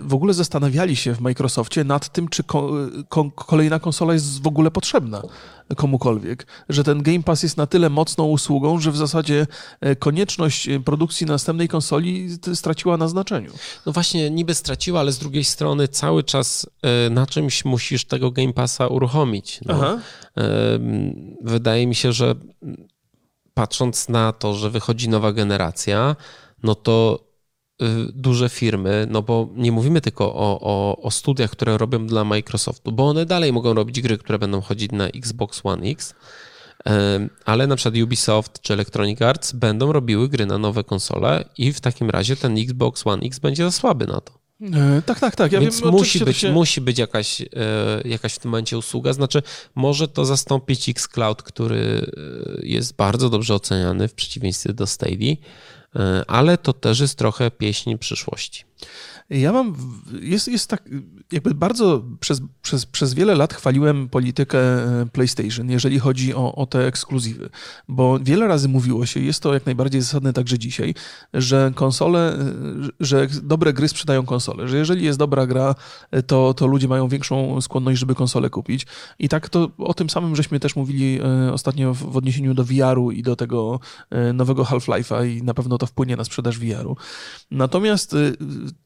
w 0.02 0.14
ogóle 0.14 0.34
zastanawiali 0.34 0.96
się 0.96 1.16
w 1.16 1.22
Microsoftie 1.22 1.84
nad 1.84 2.10
tym, 2.10 2.28
czy 2.28 2.44
ko, 2.44 2.72
ko, 3.10 3.32
kolejna 3.32 3.80
konsola 3.80 4.14
jest 4.14 4.42
w 4.42 4.48
ogóle 4.48 4.72
potrzebna 4.72 5.22
komukolwiek, 5.76 6.48
że 6.70 6.84
ten 6.84 7.04
Game 7.04 7.24
Pass 7.24 7.44
jest 7.44 7.58
na 7.58 7.68
tyle 7.68 7.90
mocną 7.90 8.26
usługą, 8.26 8.80
że 8.80 8.92
w 8.92 8.98
zasadzie 8.98 9.48
konieczność 10.00 10.70
produkcji 10.86 11.28
następnej 11.28 11.68
konsoli 11.68 12.30
straciła 12.54 12.98
na 12.98 13.08
znaczeniu. 13.08 13.52
No 13.86 13.92
właśnie, 13.92 14.30
niby 14.30 14.54
straciła, 14.54 15.00
ale 15.00 15.12
z 15.12 15.20
drugiej 15.20 15.44
strony 15.44 15.88
cały 15.88 16.24
czas 16.24 16.70
na 17.10 17.26
czymś 17.26 17.66
musisz 17.66 18.06
tego 18.06 18.32
Game 18.32 18.54
Passa 18.54 18.88
uruchomić. 18.88 19.60
No. 19.66 20.00
Wydaje 21.42 21.88
mi 21.88 21.96
się, 21.96 22.12
że 22.12 22.36
patrząc 23.54 24.10
na 24.10 24.34
to, 24.34 24.54
że 24.54 24.70
wychodzi 24.70 25.10
nowa 25.10 25.34
generacja, 25.34 26.16
no 26.64 26.76
to 26.76 27.20
y, 27.82 27.86
duże 28.14 28.50
firmy, 28.50 29.08
no 29.10 29.22
bo 29.22 29.50
nie 29.56 29.72
mówimy 29.72 30.02
tylko 30.02 30.36
o, 30.36 30.60
o, 30.62 31.02
o, 31.02 31.12
studiach, 31.12 31.52
które 31.52 31.78
robią 31.78 32.08
dla 32.08 32.24
Microsoftu, 32.24 32.92
bo 32.92 33.08
one 33.08 33.26
dalej 33.26 33.54
mogą 33.54 33.74
robić 33.74 34.02
gry, 34.02 34.18
które 34.18 34.40
będą 34.40 34.62
chodzić 34.62 34.92
na 34.92 35.08
Xbox 35.08 35.62
One 35.64 35.88
X, 35.88 36.16
ale 37.46 37.68
na 37.68 37.76
przykład 37.76 38.04
Ubisoft 38.04 38.62
czy 38.62 38.74
Electronic 38.74 39.22
Arts 39.22 39.52
będą 39.52 39.92
robiły 39.92 40.30
gry 40.30 40.46
na 40.46 40.58
nowe 40.58 40.84
konsole 40.84 41.50
i 41.58 41.74
w 41.74 41.82
takim 41.82 42.10
razie 42.10 42.36
ten 42.36 42.58
Xbox 42.58 43.08
One 43.08 43.24
X 43.24 43.40
będzie 43.40 43.64
za 43.64 43.72
słaby 43.72 44.08
na 44.08 44.22
to. 44.22 44.47
E, 44.62 45.02
tak, 45.02 45.20
tak, 45.20 45.36
tak. 45.36 45.52
Ja 45.52 45.60
Więc 45.60 45.82
wiem, 45.82 45.92
musi, 45.92 46.20
być, 46.20 46.38
się... 46.38 46.52
musi 46.52 46.82
być 46.82 46.98
jakaś, 46.98 47.42
e, 47.42 47.46
jakaś 48.06 48.34
w 48.34 48.40
tym 48.40 48.52
momencie 48.52 48.78
usługa. 48.78 49.14
Znaczy, 49.14 49.44
może 49.76 50.08
to 50.08 50.26
zastąpić 50.26 50.90
Xcloud, 50.90 51.44
który 51.44 52.12
e, 52.62 52.68
jest 52.68 52.96
bardzo 52.96 53.30
dobrze 53.30 53.56
oceniany 53.56 54.08
w 54.08 54.14
przeciwieństwie 54.14 54.74
do 54.74 54.88
Stadia, 54.88 55.36
ale 56.28 56.58
to 56.58 56.74
też 56.74 57.00
jest 57.00 57.18
trochę 57.18 57.52
pieśń 57.52 57.98
przyszłości. 57.98 58.64
Ja 59.30 59.52
mam, 59.52 59.76
jest, 60.22 60.48
jest 60.48 60.70
tak, 60.70 60.90
jakby 61.32 61.54
bardzo 61.54 62.04
przez, 62.20 62.42
przez, 62.62 62.86
przez 62.86 63.14
wiele 63.14 63.36
lat 63.36 63.54
chwaliłem 63.54 64.10
politykę 64.10 64.60
e, 64.60 65.06
PlayStation, 65.06 65.70
jeżeli 65.70 66.00
chodzi 66.00 66.34
o, 66.34 66.56
o 66.56 66.66
te 66.66 66.88
ekskluzywy, 66.88 67.50
bo 67.88 68.20
wiele 68.20 68.48
razy 68.48 68.70
mówiło 68.70 69.06
się, 69.06 69.20
jest 69.20 69.44
to 69.44 69.54
jak 69.54 69.66
najbardziej 69.66 70.02
zasadne 70.02 70.34
także 70.34 70.60
dzisiaj, 70.60 70.94
że 71.34 71.72
konsole, 71.76 72.34
e, 72.34 72.46
że 73.00 73.28
dobre 73.44 73.74
gry 73.74 73.88
sprzedają 73.88 74.26
konsole, 74.26 74.68
że 74.68 74.78
jeżeli 74.78 75.06
jest 75.06 75.20
dobra 75.20 75.48
gra, 75.48 75.76
e, 76.12 76.24
to, 76.24 76.54
to 76.54 76.68
ludzie 76.68 76.88
mają 76.88 77.08
większą 77.08 77.62
skłonność, 77.62 78.00
żeby 78.00 78.16
konsolę 78.16 78.50
kupić. 78.50 78.88
I 79.20 79.30
tak 79.30 79.50
to 79.50 79.72
o 79.78 79.94
tym 79.94 80.10
samym 80.10 80.36
żeśmy 80.36 80.60
też 80.60 80.76
mówili 80.76 81.20
ostatnio 81.54 81.94
w, 81.94 82.12
w 82.12 82.18
odniesieniu 82.18 82.54
do 82.54 82.64
VR-u 82.64 83.12
i 83.12 83.24
do 83.24 83.36
tego 83.36 83.80
nowego 84.34 84.64
Half-Life'a 84.64 85.28
i 85.28 85.44
na 85.44 85.54
pewno 85.54 85.78
to 85.78 85.86
wpłynie 85.86 86.16
na 86.16 86.24
sprzedaż 86.24 86.60
VR-u. 86.60 86.98
Natomiast 87.52 88.16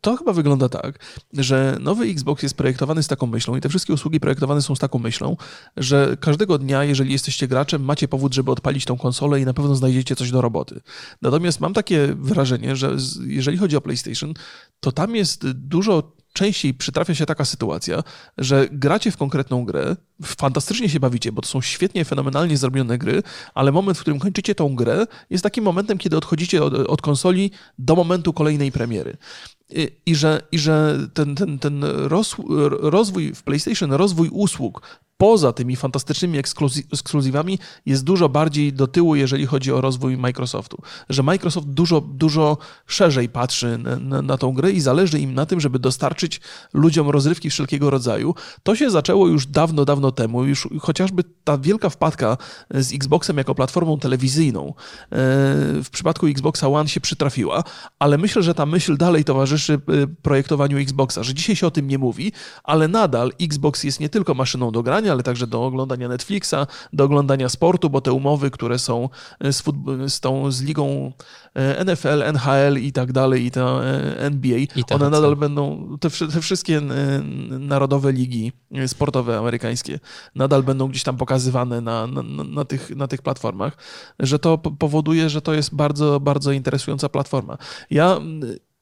to 0.01 0.17
chyba 0.17 0.30
wygląda 0.33 0.69
tak, 0.69 0.99
że 1.33 1.77
nowy 1.79 2.05
Xbox 2.05 2.43
jest 2.43 2.55
projektowany 2.55 3.03
z 3.03 3.07
taką 3.07 3.27
myślą 3.27 3.55
i 3.55 3.61
te 3.61 3.69
wszystkie 3.69 3.93
usługi 3.93 4.19
projektowane 4.19 4.61
są 4.61 4.75
z 4.75 4.79
taką 4.79 4.99
myślą, 4.99 5.37
że 5.77 6.17
każdego 6.19 6.57
dnia, 6.57 6.83
jeżeli 6.83 7.11
jesteście 7.11 7.47
graczem, 7.47 7.83
macie 7.83 8.07
powód, 8.07 8.33
żeby 8.33 8.51
odpalić 8.51 8.85
tą 8.85 8.97
konsolę 8.97 9.41
i 9.41 9.45
na 9.45 9.53
pewno 9.53 9.75
znajdziecie 9.75 10.15
coś 10.15 10.31
do 10.31 10.41
roboty. 10.41 10.81
Natomiast 11.21 11.59
mam 11.59 11.73
takie 11.73 12.15
wrażenie, 12.15 12.75
że 12.75 12.95
jeżeli 13.25 13.57
chodzi 13.57 13.75
o 13.75 13.81
PlayStation, 13.81 14.33
to 14.79 14.91
tam 14.91 15.15
jest 15.15 15.51
dużo 15.51 16.11
częściej 16.33 16.73
przytrafia 16.73 17.15
się 17.15 17.25
taka 17.25 17.45
sytuacja, 17.45 18.03
że 18.37 18.67
gracie 18.71 19.11
w 19.11 19.17
konkretną 19.17 19.65
grę, 19.65 19.95
fantastycznie 20.23 20.89
się 20.89 20.99
bawicie, 20.99 21.31
bo 21.31 21.41
to 21.41 21.47
są 21.47 21.61
świetnie, 21.61 22.05
fenomenalnie 22.05 22.57
zrobione 22.57 22.97
gry, 22.97 23.23
ale 23.53 23.71
moment, 23.71 23.97
w 23.97 24.01
którym 24.01 24.19
kończycie 24.19 24.55
tą 24.55 24.75
grę, 24.75 25.07
jest 25.29 25.43
takim 25.43 25.63
momentem, 25.63 25.97
kiedy 25.97 26.17
odchodzicie 26.17 26.63
od, 26.63 26.73
od 26.73 27.01
konsoli 27.01 27.51
do 27.79 27.95
momentu 27.95 28.33
kolejnej 28.33 28.71
premiery. 28.71 29.17
I, 29.71 29.87
i 30.05 30.15
że, 30.15 30.41
i 30.51 30.59
że 30.59 30.97
ten, 31.13 31.35
ten, 31.35 31.59
ten 31.59 31.83
rozwój 32.79 33.33
w 33.33 33.43
PlayStation, 33.43 33.93
rozwój 33.93 34.29
usług 34.29 34.81
poza 35.21 35.53
tymi 35.53 35.75
fantastycznymi 35.75 36.37
ekskluzywami 36.93 37.59
jest 37.85 38.03
dużo 38.03 38.29
bardziej 38.29 38.73
do 38.73 38.87
tyłu, 38.87 39.15
jeżeli 39.15 39.45
chodzi 39.45 39.71
o 39.71 39.81
rozwój 39.81 40.17
Microsoftu. 40.17 40.77
Że 41.09 41.23
Microsoft 41.23 41.67
dużo, 41.67 42.01
dużo 42.01 42.57
szerzej 42.87 43.29
patrzy 43.29 43.77
na, 43.77 43.95
na, 43.95 44.21
na, 44.21 44.37
tą 44.37 44.53
grę 44.53 44.71
i 44.71 44.79
zależy 44.81 45.19
im 45.19 45.33
na 45.33 45.45
tym, 45.45 45.59
żeby 45.59 45.79
dostarczyć 45.79 46.41
ludziom 46.73 47.09
rozrywki 47.09 47.49
wszelkiego 47.49 47.89
rodzaju. 47.89 48.35
To 48.63 48.75
się 48.75 48.89
zaczęło 48.89 49.27
już 49.27 49.47
dawno, 49.47 49.85
dawno 49.85 50.11
temu. 50.11 50.45
Już 50.45 50.67
chociażby 50.79 51.23
ta 51.43 51.57
wielka 51.57 51.89
wpadka 51.89 52.37
z 52.69 52.93
Xboxem 52.93 53.37
jako 53.37 53.55
platformą 53.55 53.99
telewizyjną 53.99 54.67
e, 54.67 54.73
w 55.83 55.87
przypadku 55.91 56.27
Xboxa 56.27 56.67
One 56.67 56.89
się 56.89 57.01
przytrafiła, 57.01 57.63
ale 57.99 58.17
myślę, 58.17 58.43
że 58.43 58.53
ta 58.53 58.65
myśl 58.65 58.97
dalej 58.97 59.23
towarzyszy 59.23 59.60
e, 59.69 59.77
projektowaniu 60.21 60.77
Xboxa, 60.77 61.23
że 61.23 61.33
dzisiaj 61.33 61.55
się 61.55 61.67
o 61.67 61.71
tym 61.71 61.87
nie 61.87 61.97
mówi, 61.97 62.31
ale 62.63 62.87
nadal 62.87 63.31
Xbox 63.41 63.83
jest 63.83 63.99
nie 63.99 64.09
tylko 64.09 64.33
maszyną 64.33 64.71
do 64.71 64.83
grania, 64.83 65.11
ale 65.11 65.23
także 65.23 65.47
do 65.47 65.65
oglądania 65.65 66.07
Netflixa, 66.07 66.55
do 66.93 67.03
oglądania 67.03 67.49
sportu, 67.49 67.89
bo 67.89 68.01
te 68.01 68.13
umowy, 68.13 68.51
które 68.51 68.79
są 68.79 69.09
z, 69.41 69.63
z 70.07 70.19
tą 70.19 70.51
z 70.51 70.61
ligą 70.61 71.11
e, 71.53 71.85
NFL, 71.85 72.23
NHL 72.23 72.77
i 72.77 72.91
tak 72.91 73.11
dalej, 73.11 73.45
i 73.45 73.51
ta 73.51 73.61
e, 73.61 74.19
NBA, 74.19 74.57
I 74.57 74.69
one 74.93 75.09
nadal 75.09 75.35
będą, 75.35 75.87
te, 75.99 76.09
te 76.09 76.41
wszystkie 76.41 76.81
narodowe 77.49 78.11
ligi 78.11 78.51
sportowe 78.87 79.37
amerykańskie 79.37 79.99
nadal 80.35 80.63
będą 80.63 80.87
gdzieś 80.87 81.03
tam 81.03 81.17
pokazywane 81.17 81.81
na, 81.81 82.07
na, 82.07 82.23
na, 82.43 82.65
tych, 82.65 82.95
na 82.95 83.07
tych 83.07 83.21
platformach, 83.21 83.77
że 84.19 84.39
to 84.39 84.57
powoduje, 84.57 85.29
że 85.29 85.41
to 85.41 85.53
jest 85.53 85.75
bardzo, 85.75 86.19
bardzo 86.19 86.51
interesująca 86.51 87.09
platforma. 87.09 87.57
Ja 87.89 88.19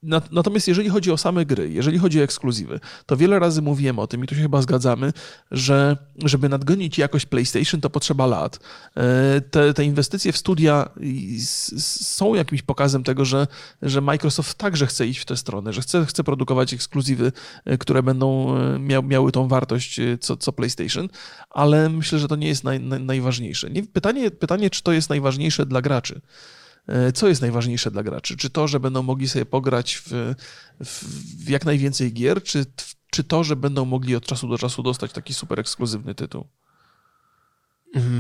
Natomiast 0.04 0.68
jeżeli 0.68 0.90
chodzi 0.90 1.12
o 1.12 1.18
same 1.18 1.46
gry, 1.46 1.72
jeżeli 1.72 1.98
chodzi 1.98 2.20
o 2.20 2.24
ekskluzywy, 2.24 2.80
to 3.06 3.18
wiele 3.18 3.40
razy 3.40 3.62
mówiłem 3.62 4.00
o 4.00 4.08
tym 4.08 4.24
i 4.24 4.28
tu 4.28 4.36
się 4.36 4.42
chyba 4.42 4.62
zgadzamy, 4.62 5.14
że 5.52 5.98
żeby 6.26 6.50
nadgonić 6.50 6.98
jakość 6.98 7.26
PlayStation, 7.26 7.82
to 7.82 7.90
potrzeba 7.90 8.26
lat. 8.26 8.60
E, 8.96 9.42
te, 9.42 9.74
te 9.74 9.84
inwestycje 9.86 10.32
w 10.32 10.38
studia 10.38 10.90
są 11.78 12.36
jakimś 12.36 12.62
pokazem 12.62 13.04
tego, 13.04 13.26
że, 13.26 13.48
że 13.82 14.02
Microsoft 14.02 14.58
także 14.58 14.88
chce 14.88 15.08
iść 15.08 15.20
w 15.20 15.26
tę 15.26 15.38
stronę, 15.38 15.74
że 15.74 15.82
chce, 15.82 16.06
chce 16.06 16.24
produkować 16.24 16.74
ekskluzywy, 16.74 17.32
e, 17.66 17.78
które 17.78 18.04
będą 18.04 18.58
e, 18.58 18.80
mia, 18.80 19.02
miały 19.02 19.32
tą 19.32 19.48
wartość 19.48 20.00
co, 20.20 20.38
co 20.38 20.52
PlayStation, 20.52 21.10
ale 21.50 21.90
myślę, 21.90 22.20
że 22.20 22.28
to 22.28 22.36
nie 22.36 22.48
jest 22.48 22.64
naj, 22.64 22.80
naj, 22.80 23.00
najważniejsze. 23.00 23.70
Pytanie, 23.94 24.32
pytanie, 24.32 24.70
czy 24.70 24.84
to 24.84 24.92
jest 24.92 25.10
najważniejsze 25.10 25.66
dla 25.66 25.82
graczy. 25.82 26.22
E, 26.90 27.12
co 27.12 27.28
jest 27.28 27.42
najważniejsze 27.42 27.92
dla 27.92 28.04
graczy? 28.04 28.38
Czy 28.38 28.50
to, 28.50 28.68
że 28.68 28.80
będą 28.80 29.04
mogli 29.04 29.30
sobie 29.30 29.46
pograć 29.46 30.02
w, 30.06 30.34
w 30.80 31.50
jak 31.50 31.66
najwięcej 31.66 32.14
gier, 32.14 32.44
czy, 32.44 32.66
czy 33.10 33.24
to, 33.24 33.44
że 33.44 33.56
będą 33.56 33.86
mogli 33.86 34.16
od 34.16 34.26
czasu 34.26 34.48
do 34.48 34.58
czasu 34.58 34.84
dostać 34.84 35.14
taki 35.14 35.34
super 35.34 35.60
ekskluzywny 35.60 36.16
tytuł? 36.16 36.48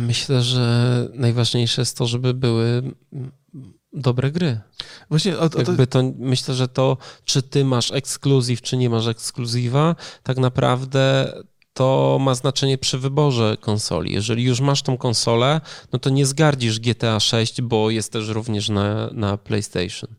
Myślę, 0.08 0.41
że 0.41 1.08
najważniejsze 1.13 1.82
jest 1.82 1.97
to, 1.97 2.08
żeby 2.08 2.34
były 2.34 2.84
dobre 3.93 4.32
gry. 4.32 4.60
Właśnie, 5.10 5.38
a 5.38 5.49
to... 5.49 5.60
Jakby 5.60 5.88
to, 5.88 6.13
myślę, 6.17 6.55
że 6.55 6.67
to, 6.67 6.97
czy 7.25 7.43
ty 7.43 7.65
masz 7.65 7.91
ekskluzyw, 7.91 8.62
czy 8.62 8.77
nie 8.77 8.89
masz 8.89 9.08
ekskluzywa, 9.08 9.95
tak 10.23 10.38
naprawdę 10.38 11.34
to 11.80 12.18
ma 12.22 12.36
znaczenie 12.36 12.78
przy 12.78 12.98
wyborze 12.98 13.58
konsoli. 13.60 14.13
Jeżeli 14.13 14.44
już 14.44 14.62
masz 14.62 14.82
tą 14.82 14.98
konsolę, 14.98 15.62
no 15.94 16.00
to 16.00 16.10
nie 16.10 16.26
zgardzisz 16.26 16.80
GTA 16.80 17.20
6, 17.20 17.62
bo 17.62 17.89
jest 17.89 18.12
też 18.12 18.28
również 18.28 18.70
na, 18.70 19.10
na 19.12 19.38
PlayStation. 19.38 20.10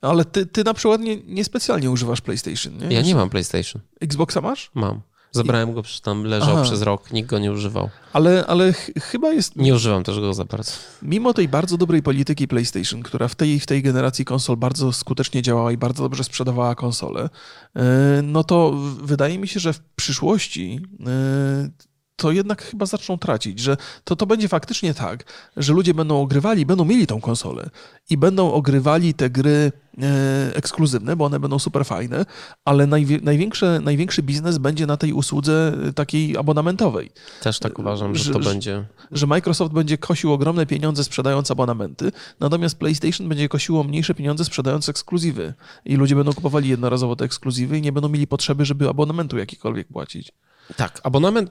Ale 0.00 0.24
ty, 0.24 0.46
ty 0.46 0.64
na 0.64 0.74
przykład 0.74 1.00
nie, 1.00 1.16
niespecjalnie 1.16 1.90
używasz 1.90 2.20
PlayStation, 2.20 2.78
nie? 2.78 2.96
Ja 2.96 3.02
nie 3.02 3.14
mam 3.14 3.30
PlayStation. 3.30 3.82
Xboxa 4.00 4.40
masz? 4.40 4.70
Mam. 4.74 5.00
Zabrałem 5.32 5.74
go, 5.74 5.82
tam 6.02 6.24
leżał 6.24 6.54
Aha. 6.54 6.62
przez 6.62 6.82
rok, 6.82 7.12
nikt 7.12 7.30
go 7.30 7.38
nie 7.38 7.52
używał. 7.52 7.90
Ale, 8.12 8.44
ale 8.46 8.72
ch 8.72 8.90
chyba 9.00 9.32
jest... 9.32 9.56
Nie 9.56 9.74
używam 9.74 10.04
też 10.04 10.20
go 10.20 10.34
za 10.34 10.44
bardzo. 10.44 10.72
Mimo 11.02 11.34
tej 11.34 11.48
bardzo 11.48 11.76
dobrej 11.76 12.02
polityki 12.02 12.48
PlayStation, 12.48 13.02
która 13.02 13.28
w 13.28 13.34
tej, 13.34 13.60
w 13.60 13.66
tej 13.66 13.82
generacji 13.82 14.24
konsol 14.24 14.56
bardzo 14.56 14.92
skutecznie 14.92 15.42
działała 15.42 15.72
i 15.72 15.76
bardzo 15.76 16.02
dobrze 16.02 16.24
sprzedawała 16.24 16.74
konsole, 16.74 17.28
e, 17.76 17.82
no 18.22 18.44
to 18.44 18.72
wydaje 19.02 19.38
mi 19.38 19.48
się, 19.48 19.60
że 19.60 19.72
w 19.72 19.80
przyszłości 19.80 20.80
e, 21.06 21.86
to 22.16 22.32
jednak 22.32 22.62
chyba 22.62 22.86
zaczną 22.86 23.18
tracić, 23.18 23.58
że 23.58 23.76
to, 24.04 24.16
to 24.16 24.26
będzie 24.26 24.48
faktycznie 24.48 24.94
tak, 24.94 25.24
że 25.56 25.72
ludzie 25.72 25.94
będą 25.94 26.20
ogrywali, 26.20 26.66
będą 26.66 26.84
mieli 26.84 27.06
tą 27.06 27.20
konsolę 27.20 27.70
i 28.10 28.16
będą 28.16 28.52
ogrywali 28.52 29.14
te 29.14 29.30
gry 29.30 29.72
e, 30.02 30.56
ekskluzywne, 30.56 31.16
bo 31.16 31.24
one 31.24 31.40
będą 31.40 31.58
super 31.58 31.84
fajne, 31.84 32.26
ale 32.64 32.86
najwie, 32.86 33.18
największy, 33.22 33.80
największy 33.82 34.22
biznes 34.22 34.58
będzie 34.58 34.86
na 34.86 34.96
tej 34.96 35.12
usłudze 35.12 35.72
takiej 35.94 36.36
abonamentowej. 36.36 37.10
Też 37.42 37.58
tak 37.58 37.78
uważam, 37.78 38.14
że, 38.14 38.24
że 38.24 38.32
to 38.32 38.38
będzie. 38.38 38.84
Że 39.12 39.26
Microsoft 39.26 39.72
będzie 39.72 39.98
kosił 39.98 40.32
ogromne 40.32 40.66
pieniądze 40.66 41.04
sprzedając 41.04 41.50
abonamenty, 41.50 42.12
natomiast 42.40 42.78
PlayStation 42.78 43.28
będzie 43.28 43.48
kosiło 43.48 43.84
mniejsze 43.84 44.14
pieniądze 44.14 44.44
sprzedając 44.44 44.88
ekskluzywy 44.88 45.54
i 45.84 45.96
ludzie 45.96 46.16
będą 46.16 46.32
kupowali 46.32 46.68
jednorazowo 46.68 47.16
te 47.16 47.24
ekskluzywy 47.24 47.78
i 47.78 47.82
nie 47.82 47.92
będą 47.92 48.08
mieli 48.08 48.26
potrzeby, 48.26 48.64
żeby 48.64 48.88
abonamentu 48.88 49.38
jakikolwiek 49.38 49.88
płacić. 49.88 50.32
Tak, 50.76 51.00
abonament, 51.02 51.50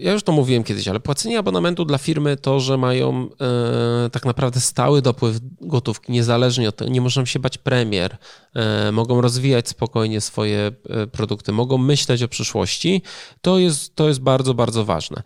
ja 0.00 0.12
już 0.12 0.22
to 0.22 0.32
mówiłem 0.32 0.64
kiedyś, 0.64 0.88
ale 0.88 1.00
płacenie 1.00 1.38
abonamentu 1.38 1.84
dla 1.84 1.98
firmy 1.98 2.36
to, 2.36 2.60
że 2.60 2.76
mają 2.76 3.28
e, 3.40 4.10
tak 4.10 4.24
naprawdę 4.24 4.60
stały 4.60 5.02
dopływ 5.02 5.36
gotówki, 5.60 6.12
niezależnie 6.12 6.68
od 6.68 6.76
tego, 6.76 6.90
nie 6.90 7.00
muszą 7.00 7.24
się 7.24 7.38
bać 7.38 7.58
premier, 7.58 8.16
e, 8.54 8.92
mogą 8.92 9.20
rozwijać 9.20 9.68
spokojnie 9.68 10.20
swoje 10.20 10.72
e, 10.88 11.06
produkty, 11.06 11.52
mogą 11.52 11.78
myśleć 11.78 12.22
o 12.22 12.28
przyszłości, 12.28 13.02
to 13.40 13.58
jest, 13.58 13.96
to 13.96 14.08
jest 14.08 14.20
bardzo, 14.20 14.54
bardzo 14.54 14.84
ważne. 14.84 15.22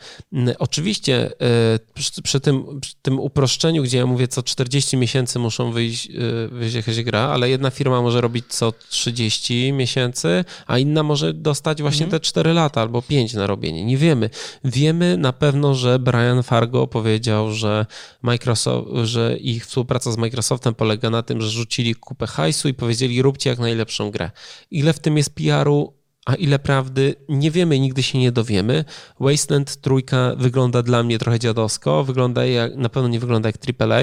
Oczywiście 0.59 1.31
e, 1.41 1.79
przy, 1.95 2.23
przy, 2.23 2.41
tym, 2.41 2.81
przy 2.81 2.95
tym 3.03 3.21
uproszczeniu, 3.21 3.83
gdzie 3.83 3.99
ja 3.99 4.07
mówię, 4.07 4.29
co 4.29 4.43
40 4.43 4.97
miesięcy 4.97 5.39
muszą 5.39 5.73
wyjść, 5.73 6.09
e, 6.11 6.49
wyjść 6.49 6.75
jakaś 6.75 7.03
gra, 7.03 7.21
ale 7.21 7.51
jedna 7.51 7.71
firma 7.71 8.03
może 8.03 8.21
robić 8.21 8.45
co 8.49 8.73
30 8.89 9.73
miesięcy, 9.73 10.45
a 10.67 10.79
inna 10.79 11.03
może 11.03 11.35
dostać 11.35 11.83
właśnie 11.83 12.05
mhm. 12.05 12.21
te 12.21 12.27
4 12.27 12.53
lata 12.53 12.78
albo 12.81 13.03
pięć 13.03 13.35
na 13.35 13.47
robienie. 13.47 13.85
Nie 13.85 13.97
wiemy. 13.97 14.31
Wiemy 14.65 15.17
na 15.17 15.33
pewno, 15.33 15.75
że 15.75 15.99
Brian 15.99 16.43
Fargo 16.43 16.87
powiedział, 16.87 17.53
że 17.53 17.87
Microsoft, 18.23 18.89
że 19.05 19.37
ich 19.37 19.67
współpraca 19.67 20.13
z 20.13 20.17
Microsoftem 20.17 20.75
polega 20.75 21.11
na 21.11 21.23
tym, 21.23 21.41
że 21.41 21.49
rzucili 21.49 21.95
kupę 21.95 22.27
hajsu 22.27 22.69
i 22.69 22.75
powiedzieli 22.75 23.23
róbcie 23.23 23.51
jak 23.51 23.59
najlepszą 23.59 24.11
grę. 24.11 24.31
Ile 24.71 24.93
w 24.93 24.99
tym 24.99 25.17
jest 25.17 25.35
PR-u, 25.35 25.99
a 26.29 26.35
ile 26.35 26.59
prawdy 26.59 27.15
nie 27.29 27.51
wiemy, 27.51 27.81
nigdy 27.81 28.03
się 28.03 28.19
nie 28.19 28.33
dowiemy. 28.33 28.85
Wasteland 29.21 29.77
trójka 29.77 30.35
wygląda 30.37 30.83
dla 30.83 31.03
mnie 31.03 31.19
trochę 31.19 31.39
dziadowsko, 31.39 32.05
wygląda 32.05 32.45
jak, 32.45 32.77
na 32.77 32.89
pewno 32.89 33.09
nie 33.09 33.21
wygląda 33.21 33.49
jak 33.49 33.83
AAA, 33.83 34.01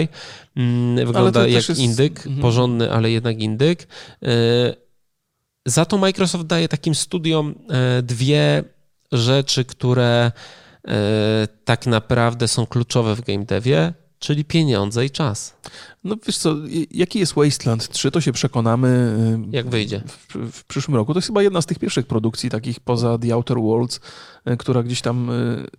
mm, 0.55 1.05
wygląda 1.07 1.47
jak 1.47 1.69
jest... 1.69 1.79
indyk, 1.79 2.17
mhm. 2.17 2.41
porządny, 2.41 2.91
ale 2.91 3.11
jednak 3.11 3.39
indyk. 3.39 3.87
Za 5.65 5.85
to 5.85 5.97
Microsoft 5.97 6.45
daje 6.45 6.67
takim 6.67 6.95
studiom 6.95 7.55
e, 7.69 8.01
dwie 8.01 8.63
rzeczy, 9.11 9.65
które 9.65 10.31
e, 10.87 10.91
tak 11.65 11.87
naprawdę 11.87 12.47
są 12.47 12.65
kluczowe 12.65 13.15
w 13.15 13.21
game 13.21 13.45
devie, 13.45 13.93
czyli 14.19 14.45
pieniądze 14.45 15.05
i 15.05 15.09
czas. 15.09 15.57
No 16.05 16.15
wiesz 16.27 16.37
co, 16.37 16.55
jaki 16.91 17.19
jest 17.19 17.33
Wasteland 17.33 17.89
3, 17.89 18.11
to 18.11 18.21
się 18.21 18.31
przekonamy. 18.31 19.17
Jak 19.51 19.69
wyjdzie. 19.69 20.01
W, 20.07 20.51
w, 20.51 20.63
przyszłym 20.63 20.95
roku. 20.95 21.13
To 21.13 21.17
jest 21.17 21.27
chyba 21.27 21.43
jedna 21.43 21.61
z 21.61 21.65
tych 21.65 21.79
pierwszych 21.79 22.07
produkcji 22.07 22.49
takich 22.49 22.79
poza 22.79 23.17
The 23.17 23.33
Outer 23.33 23.57
Worlds, 23.57 23.99
która 24.57 24.83
gdzieś 24.83 25.01
tam, 25.01 25.31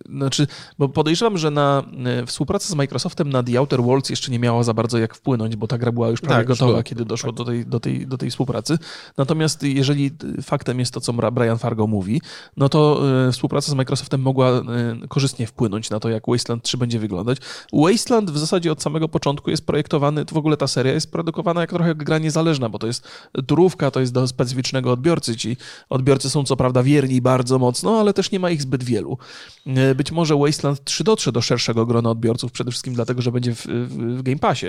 znaczy, 0.09 0.47
bo 0.79 0.89
podejrzewam, 0.89 1.37
że 1.37 1.51
na 1.51 1.83
współpraca 2.25 2.67
z 2.67 2.75
Microsoftem 2.75 3.29
na 3.29 3.43
The 3.43 3.59
Outer 3.59 3.83
Worlds 3.83 4.09
jeszcze 4.09 4.31
nie 4.31 4.39
miała 4.39 4.63
za 4.63 4.73
bardzo 4.73 4.97
jak 4.97 5.15
wpłynąć, 5.15 5.55
bo 5.55 5.67
ta 5.67 5.77
gra 5.77 5.91
była 5.91 6.09
już 6.09 6.21
prawie 6.21 6.35
tak, 6.35 6.47
gotowa, 6.47 6.83
kiedy 6.83 7.05
doszło 7.05 7.31
tak. 7.31 7.37
do, 7.37 7.45
tej, 7.45 7.65
do, 7.65 7.79
tej, 7.79 8.07
do 8.07 8.17
tej 8.17 8.29
współpracy. 8.29 8.77
Natomiast 9.17 9.63
jeżeli 9.63 10.11
faktem 10.41 10.79
jest 10.79 10.93
to, 10.93 11.01
co 11.01 11.13
Brian 11.13 11.57
Fargo 11.57 11.87
mówi, 11.87 12.21
no 12.57 12.69
to 12.69 13.01
współpraca 13.31 13.71
z 13.71 13.75
Microsoftem 13.75 14.21
mogła 14.21 14.61
korzystnie 15.09 15.47
wpłynąć 15.47 15.89
na 15.89 15.99
to, 15.99 16.09
jak 16.09 16.23
Wasteland 16.27 16.63
3 16.63 16.77
będzie 16.77 16.99
wyglądać. 16.99 17.37
Wasteland 17.73 18.31
w 18.31 18.37
zasadzie 18.37 18.71
od 18.71 18.81
samego 18.81 19.09
początku 19.09 19.49
jest 19.49 19.65
projektowany, 19.65 20.16
w 20.31 20.37
ogóle 20.37 20.57
ta 20.57 20.67
seria 20.67 20.93
jest 20.93 21.11
produkowana 21.11 21.61
jak 21.61 21.69
trochę 21.69 21.95
gra 21.95 22.17
niezależna, 22.17 22.69
bo 22.69 22.79
to 22.79 22.87
jest 22.87 23.07
turówka, 23.47 23.91
to 23.91 23.99
jest 23.99 24.13
do 24.13 24.27
specyficznego 24.27 24.91
odbiorcy. 24.91 25.35
Ci 25.35 25.57
odbiorcy 25.89 26.29
są 26.29 26.43
co 26.43 26.57
prawda 26.57 26.83
wierni 26.83 27.21
bardzo 27.21 27.59
mocno, 27.59 27.99
ale 27.99 28.13
też 28.13 28.31
nie 28.31 28.39
ma 28.39 28.49
ich 28.49 28.61
zbyt 28.61 28.83
wielu. 28.83 29.17
E, 29.65 29.95
być 29.95 30.11
może 30.11 30.35
Wasteland 30.35 30.83
3 30.83 31.03
dotrze 31.03 31.31
do 31.31 31.41
szerszego 31.41 31.85
grona 31.85 32.09
odbiorców, 32.09 32.51
przede 32.51 32.71
wszystkim 32.71 32.93
dlatego, 32.93 33.21
że 33.21 33.31
będzie 33.31 33.55
w, 33.55 33.65
w, 33.65 34.17
w 34.17 34.21
Game 34.21 34.39
Passie. 34.39 34.67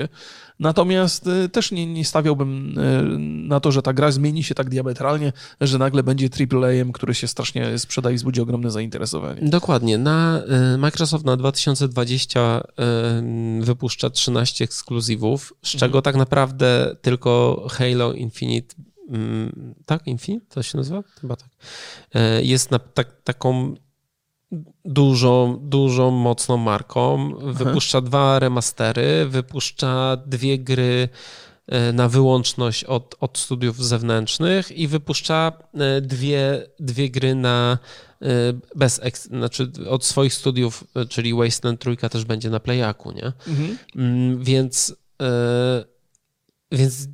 Natomiast 0.60 1.26
e, 1.26 1.48
też 1.48 1.72
nie, 1.72 1.86
nie 1.86 2.04
stawiałbym 2.04 2.74
e, 2.78 3.02
na 3.48 3.60
to, 3.60 3.72
że 3.72 3.82
ta 3.82 3.92
gra 3.92 4.10
zmieni 4.10 4.44
się 4.44 4.54
tak 4.54 4.70
diametralnie, 4.70 5.32
że 5.60 5.78
nagle 5.78 6.02
będzie 6.02 6.28
AAA-em, 6.52 6.92
który 6.92 7.14
się 7.14 7.28
strasznie 7.28 7.78
sprzeda 7.78 8.10
i 8.10 8.14
wzbudzi 8.14 8.40
ogromne 8.40 8.70
zainteresowanie. 8.70 9.40
Dokładnie. 9.42 9.98
Na 9.98 10.42
Microsoft 10.78 11.24
na 11.24 11.36
2020 11.36 12.60
wypuszcza 13.60 14.10
13 14.10 14.64
ekskluzywów, 14.64 15.37
z 15.62 15.70
czego 15.70 15.98
mhm. 15.98 16.02
tak 16.02 16.16
naprawdę 16.16 16.96
tylko 17.02 17.62
Halo 17.70 18.12
Infinite 18.12 18.74
mm, 19.08 19.74
tak, 19.86 20.06
Infinite 20.06 20.46
to 20.48 20.62
się 20.62 20.78
nazywa? 20.78 21.02
Chyba 21.20 21.36
tak. 21.36 21.48
E, 22.14 22.42
jest 22.42 22.70
na, 22.70 22.78
tak, 22.78 23.22
taką 23.22 23.74
dużą, 24.84 25.58
dużą, 25.62 26.10
mocną 26.10 26.56
marką. 26.56 27.34
Wypuszcza 27.52 27.98
Aha. 27.98 28.06
dwa 28.06 28.38
remastery, 28.38 29.26
wypuszcza 29.28 30.16
dwie 30.26 30.58
gry 30.58 31.08
e, 31.66 31.92
na 31.92 32.08
wyłączność 32.08 32.84
od, 32.84 33.14
od 33.20 33.38
studiów 33.38 33.84
zewnętrznych 33.84 34.72
i 34.72 34.88
wypuszcza 34.88 35.52
e, 35.74 36.00
dwie, 36.00 36.66
dwie 36.80 37.10
gry 37.10 37.34
na 37.34 37.78
bez, 38.74 39.00
znaczy 39.14 39.72
od 39.88 40.04
swoich 40.04 40.34
studiów, 40.34 40.84
czyli 41.08 41.34
Wasteland 41.34 41.80
Trójka 41.80 42.08
też 42.08 42.24
będzie 42.24 42.50
na 42.50 42.60
Playaku, 42.60 43.12
nie? 43.12 43.32
Mhm. 43.46 43.78
Mm, 43.96 44.44
więc 44.44 44.96
więc 46.72 47.08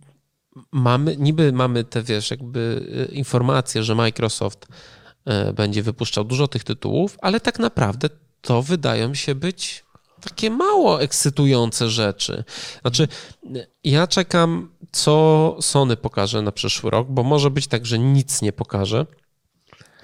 mamy, 0.73 1.17
niby 1.17 1.53
mamy 1.53 1.85
te, 1.85 2.03
wiesz, 2.03 2.31
jakby 2.31 2.87
informacje, 3.12 3.83
że 3.83 3.95
Microsoft 3.95 4.67
E, 5.25 5.53
będzie 5.53 5.83
wypuszczał 5.83 6.25
dużo 6.25 6.49
tych 6.49 6.64
tytułów, 6.64 7.19
ale 7.23 7.40
tak 7.40 7.59
naprawdę 7.59 8.09
to 8.40 8.62
wydają 8.62 9.14
się 9.14 9.35
być 9.35 9.85
takie 10.21 10.51
mało 10.51 11.03
ekscytujące 11.03 11.90
rzeczy. 11.90 12.45
Znaczy, 12.81 13.09
ja 13.85 14.07
czekam, 14.07 14.71
co 14.93 15.57
Sony 15.61 15.97
pokaże 15.97 16.43
na 16.43 16.53
przyszły 16.53 16.90
rok, 16.90 17.09
bo 17.11 17.23
może 17.23 17.51
być 17.51 17.67
tak, 17.67 17.87
że 17.87 17.99
nic 17.99 18.43
nie 18.43 18.53
pokaże 18.53 19.07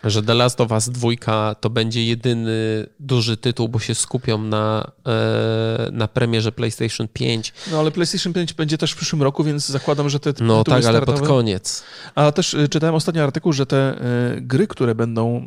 że 0.04 0.22
The 0.22 0.34
Last 0.34 0.60
of 0.60 0.70
Us 0.70 0.88
2 0.88 1.54
to 1.54 1.70
będzie 1.70 2.04
jedyny 2.04 2.86
duży 3.00 3.36
tytuł, 3.36 3.68
bo 3.68 3.78
się 3.78 3.94
skupią 3.94 4.38
na, 4.38 4.90
e, 5.06 5.88
na 5.92 6.08
premierze 6.08 6.52
PlayStation 6.52 7.08
5. 7.12 7.52
No 7.70 7.78
ale 7.78 7.90
PlayStation 7.90 8.32
5 8.32 8.52
będzie 8.52 8.78
też 8.78 8.92
w 8.92 8.96
przyszłym 8.96 9.22
roku, 9.22 9.44
więc 9.44 9.66
zakładam, 9.66 10.08
że 10.08 10.20
te 10.20 10.32
No 10.40 10.64
tak, 10.64 10.84
ale 10.84 11.02
pod 11.02 11.20
koniec. 11.20 11.82
A 12.14 12.32
też 12.32 12.54
e, 12.54 12.68
czytałem 12.68 12.94
ostatni 12.94 13.20
artykuł, 13.20 13.52
że 13.52 13.66
te 13.66 13.76
e, 13.76 14.40
gry, 14.40 14.66
które 14.66 14.94
będą 14.94 15.44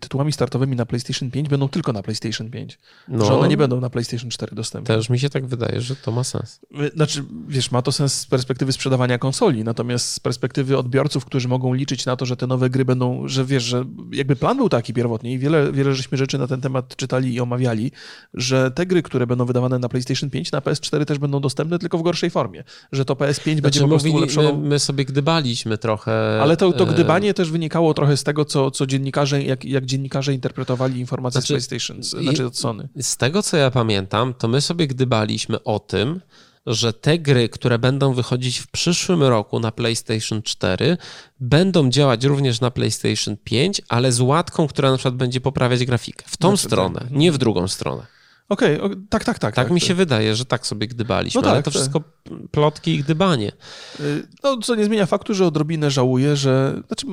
tytułami 0.00 0.32
startowymi 0.32 0.76
na 0.76 0.86
PlayStation 0.86 1.30
5 1.30 1.48
będą 1.48 1.68
tylko 1.68 1.92
na 1.92 2.02
PlayStation 2.02 2.50
5. 2.50 2.78
No, 3.08 3.24
że 3.24 3.34
one 3.34 3.48
nie 3.48 3.56
będą 3.56 3.80
na 3.80 3.90
PlayStation 3.90 4.30
4 4.30 4.56
dostępne. 4.56 4.96
Też 4.96 5.08
mi 5.08 5.18
się 5.18 5.30
tak 5.30 5.46
wydaje, 5.46 5.80
że 5.80 5.96
to 5.96 6.12
ma 6.12 6.24
sens. 6.24 6.60
Znaczy, 6.94 7.24
wiesz, 7.48 7.70
ma 7.70 7.82
to 7.82 7.92
sens 7.92 8.14
z 8.14 8.26
perspektywy 8.26 8.72
sprzedawania 8.72 9.18
konsoli, 9.18 9.64
natomiast 9.64 10.12
z 10.12 10.20
perspektywy 10.20 10.78
odbiorców, 10.78 11.24
którzy 11.24 11.48
mogą 11.48 11.74
liczyć 11.74 12.06
na 12.06 12.16
to, 12.16 12.26
że 12.26 12.36
te 12.36 12.46
nowe 12.46 12.70
gry 12.70 12.84
będą, 12.84 13.28
że 13.28 13.44
wiesz, 13.44 13.69
że 13.70 13.84
jakby 14.12 14.36
plan 14.36 14.56
był 14.56 14.68
taki 14.68 14.94
pierwotnie 14.94 15.32
i 15.32 15.38
wiele, 15.38 15.72
wiele 15.72 15.94
żeśmy 15.94 16.18
rzeczy 16.18 16.38
na 16.38 16.46
ten 16.46 16.60
temat 16.60 16.96
czytali 16.96 17.34
i 17.34 17.40
omawiali, 17.40 17.92
że 18.34 18.70
te 18.70 18.86
gry, 18.86 19.02
które 19.02 19.26
będą 19.26 19.44
wydawane 19.44 19.78
na 19.78 19.88
PlayStation 19.88 20.30
5, 20.30 20.52
na 20.52 20.60
PS4 20.60 21.04
też 21.04 21.18
będą 21.18 21.40
dostępne, 21.40 21.78
tylko 21.78 21.98
w 21.98 22.02
gorszej 22.02 22.30
formie. 22.30 22.64
Że 22.92 23.04
to 23.04 23.14
PS5 23.14 23.42
znaczy, 23.42 23.62
będzie 23.62 23.80
po 23.80 23.88
prostu 23.88 24.14
ulepszoną... 24.14 24.56
My, 24.56 24.68
my, 24.68 24.78
sobie 24.78 25.04
gdybaliśmy 25.04 25.78
trochę. 25.78 26.42
Ale 26.42 26.56
to, 26.56 26.72
to 26.72 26.84
e, 26.84 26.86
gdybanie 26.86 27.34
też 27.34 27.50
wynikało 27.50 27.94
trochę 27.94 28.16
z 28.16 28.24
tego, 28.24 28.44
co, 28.44 28.70
co 28.70 28.86
dziennikarze, 28.86 29.42
jak, 29.42 29.64
jak 29.64 29.86
dziennikarze 29.86 30.34
interpretowali 30.34 31.00
informacje 31.00 31.40
znaczy, 31.40 31.60
z 31.60 31.68
PlayStation, 31.68 32.02
znaczy 32.02 32.46
od 32.46 32.58
Sony. 32.58 32.88
Z 33.00 33.16
tego, 33.16 33.42
co 33.42 33.56
ja 33.56 33.70
pamiętam, 33.70 34.34
to 34.34 34.48
my 34.48 34.60
sobie 34.60 34.86
gdybaliśmy 34.86 35.64
o 35.64 35.78
tym, 35.78 36.20
że 36.66 36.92
te 36.92 37.18
gry, 37.18 37.48
które 37.48 37.78
będą 37.78 38.12
wychodzić 38.12 38.58
w 38.58 38.70
przyszłym 38.70 39.22
roku 39.22 39.60
na 39.60 39.72
PlayStation 39.72 40.42
4, 40.42 40.96
będą 41.40 41.90
działać 41.90 42.24
również 42.24 42.60
na 42.60 42.70
PlayStation 42.70 43.36
5, 43.44 43.82
ale 43.88 44.12
z 44.12 44.20
łatką, 44.20 44.66
która 44.66 44.90
na 44.90 44.96
przykład 44.96 45.14
będzie 45.14 45.40
poprawiać 45.40 45.84
grafikę. 45.84 46.24
W 46.28 46.36
tą 46.36 46.48
znaczy, 46.48 46.66
stronę, 46.66 47.00
tak. 47.00 47.10
nie 47.10 47.32
w 47.32 47.38
drugą 47.38 47.68
stronę. 47.68 48.19
Okej, 48.50 48.80
okay, 48.80 48.96
tak, 49.08 49.24
tak, 49.24 49.38
tak. 49.38 49.54
Tak, 49.54 49.64
tak 49.64 49.70
mi 49.70 49.80
się 49.80 49.94
wydaje, 49.94 50.36
że 50.36 50.44
tak 50.44 50.66
sobie 50.66 50.86
gdybaliśmy, 50.86 51.38
no 51.38 51.42
tak, 51.42 51.52
ale 51.52 51.62
to 51.62 51.70
tak. 51.70 51.74
wszystko 51.74 52.02
plotki 52.50 52.94
i 52.94 52.98
gdybanie. 52.98 53.52
Y, 54.00 54.26
no, 54.42 54.56
co 54.56 54.74
nie 54.74 54.84
zmienia 54.84 55.06
faktu, 55.06 55.34
że 55.34 55.46
odrobinę 55.46 55.90
żałuję, 55.90 56.36
że, 56.36 56.82
znaczy, 56.86 57.06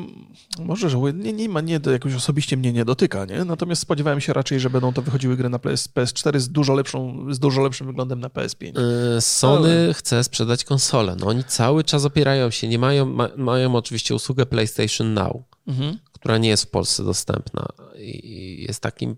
może 0.59 0.89
żałuję, 0.89 1.13
nie, 1.13 1.33
nie 1.33 1.49
ma, 1.49 1.61
nie, 1.61 1.79
jakoś 1.91 2.13
osobiście 2.13 2.57
mnie 2.57 2.73
nie 2.73 2.85
dotyka, 2.85 3.25
nie? 3.25 3.45
Natomiast 3.45 3.81
spodziewałem 3.81 4.21
się 4.21 4.33
raczej, 4.33 4.59
że 4.59 4.69
będą 4.69 4.93
to 4.93 5.01
wychodziły 5.01 5.37
gry 5.37 5.49
na 5.49 5.59
PS, 5.59 5.89
PS4 5.95 6.39
z 6.39 6.49
dużo, 6.49 6.73
lepszą, 6.73 7.25
z 7.33 7.39
dużo 7.39 7.61
lepszym 7.61 7.87
wyglądem 7.87 8.19
na 8.19 8.27
PS5. 8.27 8.79
Y, 9.17 9.21
Sony 9.21 9.69
ale... 9.69 9.93
chce 9.93 10.23
sprzedać 10.23 10.63
konsolę, 10.63 11.15
no 11.19 11.27
oni 11.27 11.43
cały 11.43 11.83
czas 11.83 12.05
opierają 12.05 12.51
się, 12.51 12.67
nie 12.67 12.79
mają, 12.79 13.05
ma, 13.05 13.29
mają 13.37 13.75
oczywiście 13.75 14.15
usługę 14.15 14.45
PlayStation 14.45 15.13
Now. 15.13 15.33
Mhm 15.67 15.97
która 16.19 16.37
nie 16.37 16.49
jest 16.49 16.63
w 16.63 16.69
Polsce 16.69 17.03
dostępna. 17.03 17.65
I 17.99 18.65
jest 18.67 18.81
takim 18.81 19.15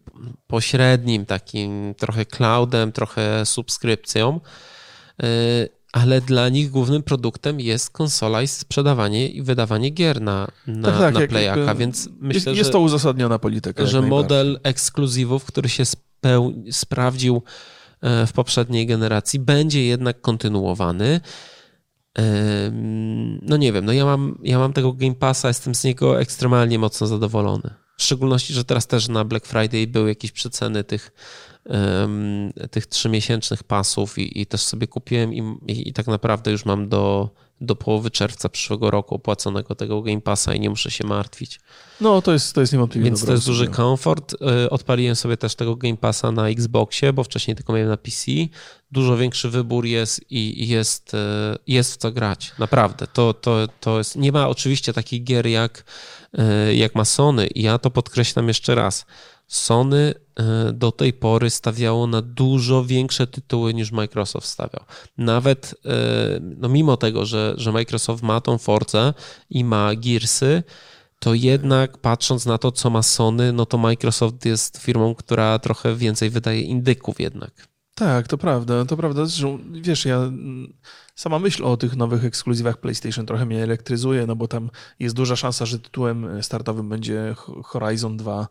pośrednim, 0.48 1.26
takim 1.26 1.96
trochę 1.98 2.26
cloudem, 2.26 2.92
trochę 2.92 3.46
subskrypcją, 3.46 4.40
y, 5.24 5.70
ale 5.94 6.22
dla 6.22 6.50
nich 6.50 6.70
głównym 6.70 7.04
produktem 7.04 7.60
jest 7.60 7.90
konsola 7.90 8.42
i 8.42 8.48
sprzedawanie 8.48 9.30
i 9.30 9.42
wydawanie 9.42 9.90
gier 9.90 10.22
na, 10.22 10.48
na, 10.68 10.92
tak, 10.92 11.00
tak, 11.00 11.14
na 11.14 11.28
Playaka, 11.28 11.76
więc 11.76 12.10
myślę, 12.20 12.52
jest, 12.52 12.58
jest 12.58 12.72
to 12.72 12.80
uzasadniona 12.80 13.40
polityka. 13.40 13.86
Że 13.86 14.02
model 14.02 14.60
ekskluzywów, 14.64 15.46
który 15.46 15.70
się 15.70 15.86
speł, 15.86 16.64
sprawdził 16.72 17.44
e, 18.02 18.28
w 18.28 18.34
poprzedniej 18.34 18.86
generacji, 18.86 19.40
będzie 19.40 19.86
jednak 19.86 20.22
kontynuowany 20.22 21.22
no 23.42 23.58
nie 23.58 23.74
wiem, 23.74 23.86
no 23.86 23.94
ja 23.94 24.06
mam, 24.06 24.40
ja 24.44 24.60
mam 24.60 24.74
tego 24.74 24.94
Game 24.94 25.16
Passa, 25.16 25.48
jestem 25.48 25.76
z 25.76 25.84
niego 25.84 26.22
ekstremalnie 26.22 26.80
mocno 26.80 27.08
zadowolony. 27.08 27.70
W 27.98 28.04
szczególności, 28.04 28.54
że 28.54 28.66
teraz 28.66 28.88
też 28.88 29.08
na 29.08 29.26
Black 29.26 29.46
Friday 29.46 29.88
były 29.88 30.10
jakieś 30.10 30.32
przeceny 30.32 30.84
tych, 30.84 31.12
um, 31.66 32.54
tych 32.72 32.88
trzymiesięcznych 32.88 33.64
pasów 33.64 34.18
i, 34.18 34.42
i, 34.42 34.46
też 34.46 34.62
sobie 34.62 34.88
kupiłem 34.88 35.34
i, 35.34 35.58
i, 35.68 35.90
i 35.90 35.94
tak 35.94 36.08
naprawdę 36.08 36.52
już 36.52 36.66
mam 36.66 36.90
do, 36.90 37.30
do 37.62 37.76
połowy 37.76 38.12
czerwca 38.12 38.50
przyszłego 38.50 38.92
roku 38.92 39.16
opłaconego 39.16 39.76
tego 39.76 40.02
Game 40.02 40.22
Passa 40.22 40.54
i 40.54 40.60
nie 40.60 40.70
muszę 40.70 40.92
się 40.92 41.08
martwić. 41.08 41.60
No, 42.02 42.22
to 42.22 42.34
jest, 42.34 42.56
to 42.56 42.62
jest 42.62 42.74
niewątpliwie 42.74 43.06
Więc 43.06 43.26
to 43.26 43.32
jest 43.32 43.46
duży 43.46 43.68
komfort. 43.68 44.36
Y, 44.66 44.70
odpaliłem 44.70 45.16
sobie 45.16 45.38
też 45.38 45.56
tego 45.56 45.76
Game 45.76 45.98
Passa 45.98 46.32
na 46.32 46.50
Xboxie, 46.50 47.14
bo 47.14 47.24
wcześniej 47.24 47.56
tylko 47.56 47.74
miałem 47.74 47.90
na 47.90 47.98
PC. 47.98 48.32
Dużo 48.92 49.18
większy 49.18 49.50
wybór 49.50 49.86
jest 49.86 50.32
i 50.32 50.68
jest, 50.68 51.14
y, 51.14 51.18
jest 51.68 51.94
w 51.94 51.98
co 51.98 52.12
grać. 52.12 52.52
Naprawdę. 52.60 53.08
To, 53.08 53.34
to, 53.34 53.68
to 53.80 53.98
jest... 53.98 54.16
Nie 54.16 54.32
ma 54.32 54.48
oczywiście 54.48 54.94
takich 54.94 55.24
gier 55.24 55.48
jak, 55.48 55.84
y, 56.70 56.76
jak 56.76 56.96
ma 56.96 57.06
Sony 57.06 57.48
i 57.48 57.62
ja 57.62 57.78
to 57.78 57.92
podkreślam 57.92 58.48
jeszcze 58.48 58.76
raz. 58.76 59.06
Sony 59.50 60.14
do 60.74 60.92
tej 60.92 61.14
pory 61.14 61.50
stawiało 61.50 62.08
na 62.08 62.22
dużo 62.22 62.86
większe 62.86 63.28
tytuły 63.28 63.74
niż 63.74 63.92
Microsoft 63.92 64.48
stawiał. 64.48 64.84
Nawet 65.18 65.76
no 66.40 66.70
mimo 66.70 66.98
tego, 66.98 67.26
że, 67.26 67.54
że 67.58 67.72
Microsoft 67.72 68.24
ma 68.24 68.42
tą 68.42 68.58
Force 68.58 69.14
i 69.50 69.64
ma 69.64 69.96
Gearsy, 69.96 70.64
to 71.20 71.34
jednak 71.34 71.98
patrząc 71.98 72.46
na 72.46 72.58
to, 72.58 72.72
co 72.72 72.90
ma 72.90 73.04
Sony, 73.04 73.54
no 73.54 73.66
to 73.66 73.78
Microsoft 73.78 74.46
jest 74.46 74.78
firmą, 74.78 75.16
która 75.16 75.60
trochę 75.60 75.96
więcej 75.96 76.30
wydaje 76.30 76.62
indyków 76.62 77.20
jednak. 77.20 77.68
Tak, 77.96 78.28
to 78.28 78.38
prawda, 78.38 78.86
to 78.86 78.98
prawda. 78.98 79.22
Wiesz, 79.72 80.06
ja 80.06 80.32
sama 81.16 81.40
myśl 81.40 81.64
o 81.66 81.78
tych 81.78 81.96
nowych 81.96 82.26
ekskluzywach 82.26 82.78
PlayStation 82.78 83.26
trochę 83.26 83.46
mnie 83.46 83.64
elektryzuje, 83.64 84.26
no 84.28 84.36
bo 84.36 84.48
tam 84.48 84.70
jest 85.00 85.16
duża 85.16 85.36
szansa, 85.36 85.66
że 85.66 85.80
tytułem 85.80 86.44
startowym 86.44 86.90
będzie 86.90 87.36
Horizon 87.64 88.18
2. 88.18 88.48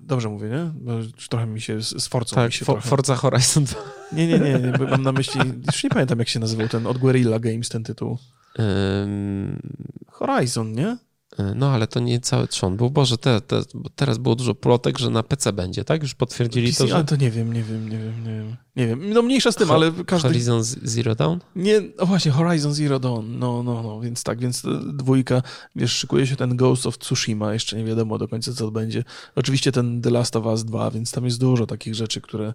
Dobrze 0.00 0.28
mówię, 0.28 0.48
nie? 0.48 0.70
Bo 0.74 0.92
już 0.92 1.28
trochę 1.28 1.46
mi 1.46 1.60
się 1.60 1.82
z, 1.82 2.08
Forcą 2.08 2.36
Tak, 2.36 2.46
mi 2.46 2.52
się 2.52 2.64
For, 2.64 2.74
trochę... 2.74 2.88
Forza 2.88 3.16
Horizon 3.16 3.64
2. 3.64 3.76
Nie, 4.12 4.26
nie, 4.26 4.38
nie, 4.38 4.58
nie, 4.58 4.72
mam 4.90 5.02
na 5.02 5.12
myśli, 5.12 5.40
już 5.66 5.84
nie 5.84 5.90
pamiętam 5.90 6.18
jak 6.18 6.28
się 6.28 6.40
nazywał 6.40 6.68
ten, 6.68 6.86
od 6.86 6.98
Guerrilla 6.98 7.38
Games 7.38 7.68
ten 7.68 7.84
tytuł. 7.84 8.18
Ym, 8.58 9.62
Horizon, 10.08 10.72
nie? 10.72 10.96
Y, 11.40 11.42
no 11.54 11.70
ale 11.70 11.86
to 11.86 12.00
nie 12.00 12.20
cały 12.20 12.48
trzon 12.48 12.76
był. 12.76 12.90
Boże, 12.90 13.18
te, 13.18 13.40
te, 13.40 13.62
teraz 13.96 14.18
było 14.18 14.34
dużo 14.34 14.54
plotek, 14.54 14.98
że 14.98 15.10
na 15.10 15.22
PC 15.22 15.52
będzie, 15.52 15.84
tak? 15.84 16.02
Już 16.02 16.14
potwierdzili 16.14 16.68
PC, 16.68 16.78
to, 16.78 16.88
że 16.88 16.94
Ale 16.94 17.04
to 17.04 17.16
nie 17.16 17.30
wiem, 17.30 17.52
nie 17.52 17.62
wiem, 17.62 17.88
nie 17.88 17.98
wiem, 17.98 18.24
nie 18.24 18.34
wiem. 18.34 18.56
Nie 18.76 18.86
wiem, 18.86 19.10
no 19.12 19.22
mniejsza 19.22 19.52
z 19.52 19.56
tym, 19.56 19.68
Ho- 19.68 19.74
ale 19.74 19.92
każdy... 20.06 20.28
Horizon 20.28 20.62
Zero 20.64 21.14
Dawn? 21.14 21.38
Nie, 21.56 21.82
o 21.98 22.06
właśnie, 22.06 22.32
Horizon 22.32 22.74
Zero 22.74 22.98
Dawn, 23.00 23.38
no, 23.38 23.62
no, 23.62 23.82
no, 23.82 24.00
więc 24.00 24.22
tak, 24.22 24.38
więc 24.38 24.62
dwójka, 24.92 25.42
wiesz, 25.76 25.92
szykuje 25.92 26.26
się 26.26 26.36
ten 26.36 26.56
Ghost 26.56 26.86
of 26.86 26.98
Tsushima, 26.98 27.52
jeszcze 27.52 27.76
nie 27.76 27.84
wiadomo 27.84 28.18
do 28.18 28.28
końca, 28.28 28.52
co 28.52 28.64
to 28.64 28.70
będzie. 28.70 29.04
Oczywiście 29.36 29.72
ten 29.72 30.02
The 30.02 30.10
Last 30.10 30.36
of 30.36 30.46
Us 30.46 30.64
2, 30.64 30.90
więc 30.90 31.12
tam 31.12 31.24
jest 31.24 31.40
dużo 31.40 31.66
takich 31.66 31.94
rzeczy, 31.94 32.20
które 32.20 32.54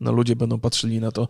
no, 0.00 0.12
ludzie 0.12 0.36
będą 0.36 0.60
patrzyli 0.60 1.00
na 1.00 1.12
to 1.12 1.22
e, 1.22 1.26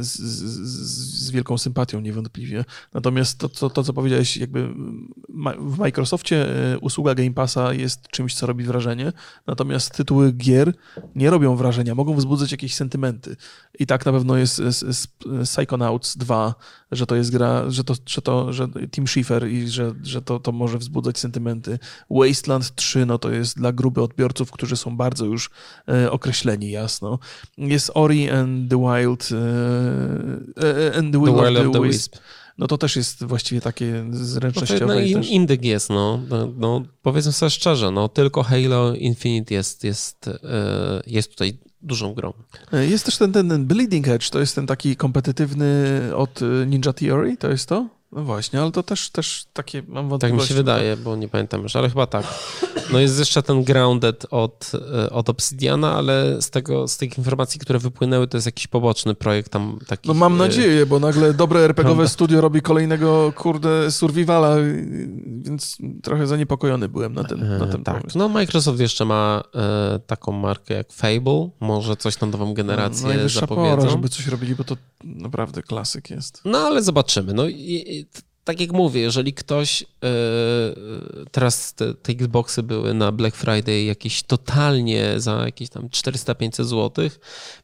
z, 0.00 0.18
z, 0.18 1.26
z 1.26 1.30
wielką 1.30 1.58
sympatią 1.58 2.00
niewątpliwie. 2.00 2.64
Natomiast 2.94 3.38
to, 3.38 3.48
to, 3.48 3.70
to 3.70 3.84
co 3.84 3.92
powiedziałeś, 3.92 4.36
jakby 4.36 4.74
w 5.58 5.78
Microsoftie 5.78 6.36
e, 6.72 6.78
usługa 6.78 7.14
Game 7.14 7.32
Passa 7.32 7.72
jest 7.72 8.08
czymś, 8.08 8.34
co 8.34 8.46
robi 8.46 8.64
wrażenie, 8.64 9.12
natomiast 9.46 9.96
tytuły 9.96 10.32
gier 10.32 10.72
nie 11.14 11.30
robią 11.30 11.56
wrażenia, 11.56 11.94
mogą 11.94 12.14
wzbudzać 12.14 12.52
jakieś 12.52 12.74
sentymenty. 12.74 13.36
I 13.78 13.86
tak 13.86 14.06
na 14.06 14.12
pewno 14.12 14.36
jest 14.36 14.56
z 14.56 15.06
Psychonauts 15.44 16.16
2, 16.16 16.54
że 16.92 17.06
to 17.06 17.16
jest 17.16 17.30
gra, 17.30 17.70
że 17.70 17.84
to, 17.84 17.94
że 18.06 18.22
to 18.22 18.52
że 18.52 18.68
Tim 18.90 19.08
Schiffer 19.08 19.48
i 19.48 19.68
że, 19.68 19.94
że 20.02 20.22
to, 20.22 20.40
to 20.40 20.52
może 20.52 20.78
wzbudzać 20.78 21.18
sentymenty. 21.18 21.78
Wasteland 22.10 22.74
3, 22.74 23.06
no 23.06 23.18
to 23.18 23.30
jest 23.30 23.56
dla 23.56 23.72
grupy 23.72 24.02
odbiorców, 24.02 24.50
którzy 24.50 24.76
są 24.76 24.96
bardzo 24.96 25.24
już 25.24 25.50
e, 25.88 26.10
określeni, 26.10 26.70
jasno. 26.70 27.18
Jest 27.58 27.79
Ori 27.94 28.30
and 28.30 28.70
the 28.70 28.76
Wild 28.76 29.28
e, 29.32 30.98
and 30.98 31.12
the 31.12 31.18
Will 31.18 31.34
The 31.34 31.48
of 31.48 31.54
the, 31.54 31.66
of 31.68 31.72
the 31.72 31.80
Wisp. 31.80 32.12
Wisp. 32.12 32.24
No 32.58 32.66
to 32.66 32.78
też 32.78 32.96
jest 32.96 33.24
właściwie 33.24 33.60
takie 33.60 34.04
No 34.06 34.16
zręcznościowe. 34.24 34.86
no, 34.86 35.18
też... 35.18 35.28
indyk 35.30 35.64
jest, 35.64 35.90
no. 35.90 36.20
no. 36.30 36.48
No, 36.58 36.82
powiedzmy 37.02 37.32
sobie 37.32 37.50
szczerze, 37.50 37.90
no 37.90 38.08
tylko 38.08 38.42
Halo 38.42 38.94
Infinite 38.94 39.54
jest, 39.54 39.84
jest, 39.84 40.30
jest 41.06 41.30
tutaj 41.30 41.58
dużą 41.82 42.14
grą. 42.14 42.32
Jest 42.72 43.04
też 43.04 43.16
ten, 43.16 43.32
ten, 43.32 43.48
ten 43.48 43.66
Bleeding 43.66 44.08
Edge, 44.08 44.30
to 44.30 44.40
jest 44.40 44.54
ten 44.54 44.66
taki 44.66 44.96
kompetytywny 44.96 45.66
od 46.16 46.40
Ninja 46.66 46.92
Theory, 46.92 47.36
to 47.36 47.50
jest 47.50 47.68
to? 47.68 47.88
No 48.12 48.24
właśnie, 48.24 48.60
ale 48.60 48.72
to 48.72 48.82
też, 48.82 49.10
też 49.10 49.44
takie 49.52 49.82
mam 49.82 49.94
Tak 49.94 50.04
mi 50.04 50.08
wątpliwości. 50.10 50.48
się 50.48 50.54
wydaje, 50.54 50.96
bo 50.96 51.16
nie 51.16 51.28
pamiętam 51.28 51.62
już, 51.62 51.76
ale 51.76 51.88
chyba 51.88 52.06
tak. 52.06 52.26
No 52.92 52.98
jest 52.98 53.18
jeszcze 53.18 53.42
ten 53.42 53.64
Grounded 53.64 54.26
od, 54.30 54.72
e, 55.04 55.10
od 55.10 55.28
Obsidiana, 55.28 55.94
ale 55.94 56.42
z 56.42 56.50
tego, 56.50 56.88
z 56.88 56.96
tych 56.96 57.18
informacji, 57.18 57.60
które 57.60 57.78
wypłynęły, 57.78 58.28
to 58.28 58.36
jest 58.36 58.46
jakiś 58.46 58.66
poboczny 58.66 59.14
projekt 59.14 59.52
tam 59.52 59.78
taki. 59.86 60.08
No 60.08 60.14
mam 60.14 60.36
nadzieję, 60.36 60.86
bo 60.86 60.98
nagle 61.00 61.34
dobre 61.34 61.60
RPGowe 61.60 61.94
Prawda. 61.94 62.12
studio 62.12 62.40
robi 62.40 62.62
kolejnego, 62.62 63.32
kurde, 63.36 63.90
survivala, 63.90 64.56
więc 65.42 65.78
trochę 66.02 66.26
zaniepokojony 66.26 66.88
byłem 66.88 67.14
na 67.14 67.24
ten, 67.24 67.58
na 67.58 67.66
ten 67.66 67.84
tak. 67.84 67.98
pomysł. 67.98 68.18
No 68.18 68.28
Microsoft 68.28 68.80
jeszcze 68.80 69.04
ma 69.04 69.42
e, 69.54 69.98
taką 70.06 70.32
markę 70.32 70.74
jak 70.74 70.92
Fable, 70.92 71.50
może 71.60 71.96
coś 71.96 72.20
na 72.20 72.26
nową 72.26 72.54
generację 72.54 73.08
Najwyższa 73.08 73.40
zapowiedzą. 73.40 73.76
pora, 73.76 73.90
żeby 73.90 74.08
coś 74.08 74.26
robili, 74.26 74.54
bo 74.54 74.64
to 74.64 74.76
naprawdę 75.04 75.62
klasyk 75.62 76.10
jest. 76.10 76.40
No 76.44 76.58
ale 76.58 76.82
zobaczymy. 76.82 77.32
No 77.34 77.48
i, 77.48 77.99
tak 78.44 78.60
jak 78.60 78.72
mówię, 78.72 79.00
jeżeli 79.00 79.34
ktoś 79.34 79.82
e, 79.82 79.86
teraz 81.30 81.74
te, 81.74 81.94
te 81.94 82.12
Xboxy 82.12 82.62
były 82.62 82.94
na 82.94 83.12
Black 83.12 83.36
Friday 83.36 83.82
jakieś 83.82 84.22
totalnie 84.22 85.20
za 85.20 85.44
jakieś 85.44 85.68
tam 85.68 85.88
400-500 85.88 86.64
zł, 86.64 87.08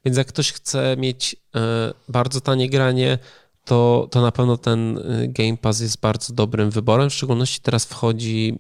więc 0.05 0.17
jak 0.17 0.27
ktoś 0.27 0.53
chce 0.53 0.97
mieć 0.99 1.37
e, 1.57 1.93
bardzo 2.09 2.41
tanie 2.41 2.71
granie, 2.71 3.19
to, 3.65 4.09
to 4.11 4.23
na 4.23 4.33
pewno 4.33 4.57
ten 4.57 4.99
e, 4.99 5.29
Game 5.29 5.57
Pass 5.57 5.81
jest 5.81 6.01
bardzo 6.01 6.33
dobrym 6.35 6.71
wyborem. 6.71 7.11
W 7.11 7.15
szczególności 7.15 7.61
teraz 7.61 7.85
wchodzi 7.85 8.59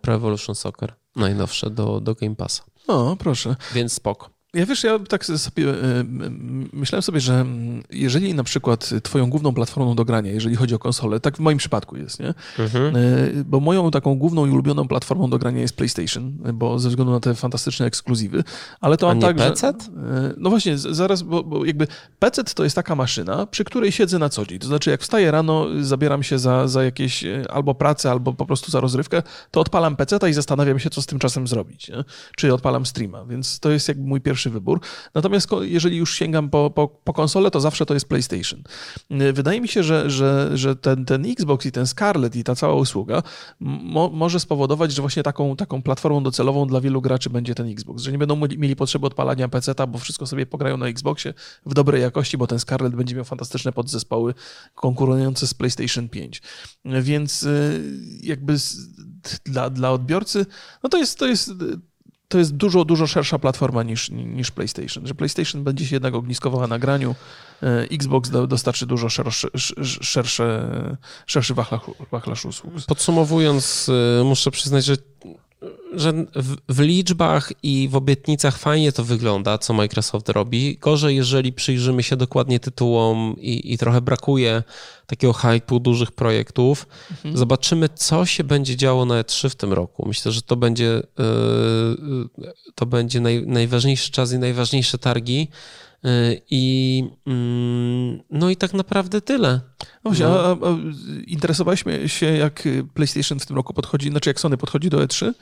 Pro 0.00 0.14
Evolution 0.14 0.54
Soccer 0.54 0.94
najnowsze 1.16 1.70
do, 1.70 2.00
do 2.00 2.14
Game 2.14 2.36
Passa, 2.36 2.62
O, 2.86 3.16
proszę. 3.16 3.56
więc 3.74 3.92
spoko. 3.92 4.35
Ja 4.56 4.66
wiesz, 4.66 4.84
ja 4.84 4.98
tak 4.98 5.24
sobie 5.24 5.70
e, 5.70 6.04
myślałem 6.72 7.02
sobie, 7.02 7.20
że 7.20 7.46
jeżeli 7.90 8.34
na 8.34 8.44
przykład 8.44 8.90
twoją 9.02 9.30
główną 9.30 9.54
platformą 9.54 9.94
do 9.94 10.04
grania, 10.04 10.32
jeżeli 10.32 10.56
chodzi 10.56 10.74
o 10.74 10.78
konsolę, 10.78 11.20
tak 11.20 11.36
w 11.36 11.40
moim 11.40 11.58
przypadku 11.58 11.96
jest, 11.96 12.20
nie? 12.20 12.34
Mhm. 12.58 12.96
E, 12.96 13.00
Bo 13.44 13.60
moją 13.60 13.90
taką 13.90 14.14
główną 14.14 14.46
i 14.46 14.50
ulubioną 14.50 14.88
platformą 14.88 15.30
do 15.30 15.38
grania 15.38 15.60
jest 15.60 15.76
PlayStation, 15.76 16.32
bo 16.54 16.78
ze 16.78 16.88
względu 16.88 17.12
na 17.12 17.20
te 17.20 17.34
fantastyczne 17.34 17.86
ekskluzywy, 17.86 18.44
ale 18.80 18.96
to 18.96 19.06
mam 19.06 19.20
tak, 19.20 19.38
że... 19.38 19.50
PC? 19.50 19.68
E, 19.68 19.74
No 20.36 20.50
właśnie, 20.50 20.78
zaraz, 20.78 21.22
bo, 21.22 21.44
bo 21.44 21.64
jakby 21.64 21.86
PC 22.18 22.44
to 22.44 22.64
jest 22.64 22.76
taka 22.76 22.94
maszyna, 22.94 23.46
przy 23.46 23.64
której 23.64 23.92
siedzę 23.92 24.18
na 24.18 24.28
co 24.28 24.46
dzień. 24.46 24.58
To 24.58 24.66
znaczy, 24.66 24.90
jak 24.90 25.02
wstaję 25.02 25.30
rano, 25.30 25.66
zabieram 25.80 26.22
się 26.22 26.38
za, 26.38 26.68
za 26.68 26.84
jakieś 26.84 27.24
albo 27.50 27.74
pracę, 27.74 28.10
albo 28.10 28.32
po 28.32 28.46
prostu 28.46 28.70
za 28.70 28.80
rozrywkę, 28.80 29.22
to 29.50 29.60
odpalam 29.60 29.96
PC 29.96 30.30
i 30.30 30.32
zastanawiam 30.32 30.78
się, 30.78 30.90
co 30.90 31.02
z 31.02 31.06
tym 31.06 31.18
czasem 31.18 31.46
zrobić. 31.46 31.88
Nie? 31.88 32.04
Czy 32.36 32.54
odpalam 32.54 32.86
streama, 32.86 33.24
więc 33.24 33.60
to 33.60 33.70
jest 33.70 33.88
jakby 33.88 34.04
mój 34.08 34.20
pierwszy 34.20 34.45
wybór. 34.50 34.80
Natomiast 35.14 35.48
jeżeli 35.60 35.96
już 35.96 36.14
sięgam 36.14 36.50
po, 36.50 36.70
po, 36.70 36.88
po 36.88 37.12
konsolę, 37.12 37.50
to 37.50 37.60
zawsze 37.60 37.86
to 37.86 37.94
jest 37.94 38.08
PlayStation. 38.08 38.62
E, 39.10 39.32
Wydaje 39.32 39.60
mi 39.60 39.68
się, 39.68 39.82
że, 39.82 40.10
że, 40.10 40.50
że 40.54 40.76
ten, 40.76 41.04
ten 41.04 41.26
Xbox 41.26 41.66
i 41.66 41.72
ten 41.72 41.86
Scarlet 41.86 42.36
i 42.36 42.44
ta 42.44 42.54
cała 42.54 42.74
usługa 42.74 43.22
mo, 43.60 44.10
może 44.10 44.40
spowodować, 44.40 44.92
że 44.92 45.02
właśnie 45.02 45.22
taką, 45.22 45.56
taką 45.56 45.82
platformą 45.82 46.22
docelową 46.22 46.66
dla 46.66 46.80
wielu 46.80 47.00
graczy 47.02 47.30
będzie 47.30 47.54
ten 47.54 47.68
Xbox, 47.68 48.02
że 48.02 48.12
nie 48.12 48.18
będą 48.18 48.36
mieli- 48.36 48.76
potrzeby 48.76 49.06
odpalania 49.06 49.48
PC-ta, 49.48 49.86
bo 49.86 49.98
wszystko 49.98 50.26
sobie 50.26 50.46
pograją 50.46 50.76
na 50.76 50.86
Xboxie 50.86 51.34
w 51.66 51.74
dobrej 51.74 52.02
jakości, 52.02 52.38
bo 52.38 52.46
ten 52.46 52.58
Scarlet 52.58 52.96
będzie 52.96 53.14
miał 53.16 53.24
fantastyczne 53.24 53.72
podzespoły 53.72 54.34
konkurujące 54.74 55.46
z 55.46 55.54
PlayStation 55.54 56.08
5. 56.08 56.42
Więc 56.84 57.42
y, 57.42 57.82
jakby 58.22 58.56
dla, 59.44 59.70
dla 59.70 59.92
odbiorcy, 59.92 60.46
no 60.82 60.88
to 60.88 60.98
jest, 60.98 61.18
to 61.18 61.26
jest 61.26 61.50
to 62.28 62.38
jest 62.38 62.56
dużo, 62.56 62.84
dużo 62.84 63.06
szersza 63.06 63.38
platforma 63.38 63.82
niż, 63.82 64.10
niż 64.10 64.50
PlayStation. 64.50 65.06
Że 65.06 65.14
PlayStation 65.14 65.64
będzie 65.64 65.86
się 65.86 65.96
jednak 65.96 66.14
ogniskowała 66.14 66.66
na 66.66 66.78
graniu, 66.78 67.14
e, 67.62 67.82
Xbox 67.90 68.30
do, 68.30 68.46
dostarczy 68.46 68.86
dużo 68.86 69.08
szersze, 69.08 69.48
sz- 69.54 70.04
szersze, 70.04 70.68
szerszy 71.26 71.54
wachlarz, 71.54 71.82
wachlarz 72.10 72.44
usług. 72.44 72.74
Podsumowując, 72.86 73.88
y, 74.20 74.24
muszę 74.24 74.50
przyznać, 74.50 74.84
że, 74.84 74.96
że 75.94 76.12
w, 76.12 76.56
w 76.68 76.80
liczbach 76.80 77.52
i 77.62 77.88
w 77.90 77.96
obietnicach 77.96 78.58
fajnie 78.58 78.92
to 78.92 79.04
wygląda, 79.04 79.58
co 79.58 79.74
Microsoft 79.74 80.28
robi. 80.28 80.78
Gorzej, 80.80 81.16
jeżeli 81.16 81.52
przyjrzymy 81.52 82.02
się 82.02 82.16
dokładnie 82.16 82.60
tytułom 82.60 83.36
i, 83.38 83.72
i 83.72 83.78
trochę 83.78 84.00
brakuje 84.00 84.62
takiego 85.06 85.32
hype'u 85.32 85.80
dużych 85.80 86.12
projektów. 86.12 86.86
Mhm. 87.10 87.36
Zobaczymy, 87.36 87.88
co 87.94 88.26
się 88.26 88.44
będzie 88.44 88.76
działo 88.76 89.04
na 89.04 89.22
E3 89.22 89.48
w 89.48 89.54
tym 89.54 89.72
roku. 89.72 90.08
Myślę, 90.08 90.32
że 90.32 90.42
to 90.42 90.56
będzie, 90.56 90.98
y, 90.98 91.04
to 92.74 92.86
będzie 92.86 93.20
naj, 93.20 93.46
najważniejszy 93.46 94.10
czas 94.10 94.32
i 94.32 94.38
najważniejsze 94.38 94.98
targi. 94.98 95.48
Y, 96.04 96.40
I 96.50 97.04
mm, 97.26 98.20
no 98.30 98.50
i 98.50 98.56
tak 98.56 98.74
naprawdę 98.74 99.20
tyle. 99.20 99.60
No 100.04 100.10
właśnie, 100.10 100.26
a, 100.26 100.30
a, 100.30 100.50
a 100.52 100.76
interesowaliśmy 101.26 102.08
się, 102.08 102.26
jak 102.26 102.68
PlayStation 102.94 103.38
w 103.38 103.46
tym 103.46 103.56
roku 103.56 103.74
podchodzi, 103.74 104.10
znaczy 104.10 104.30
jak 104.30 104.40
Sony 104.40 104.56
podchodzi 104.56 104.90
do 104.90 104.98
E3? 104.98 105.32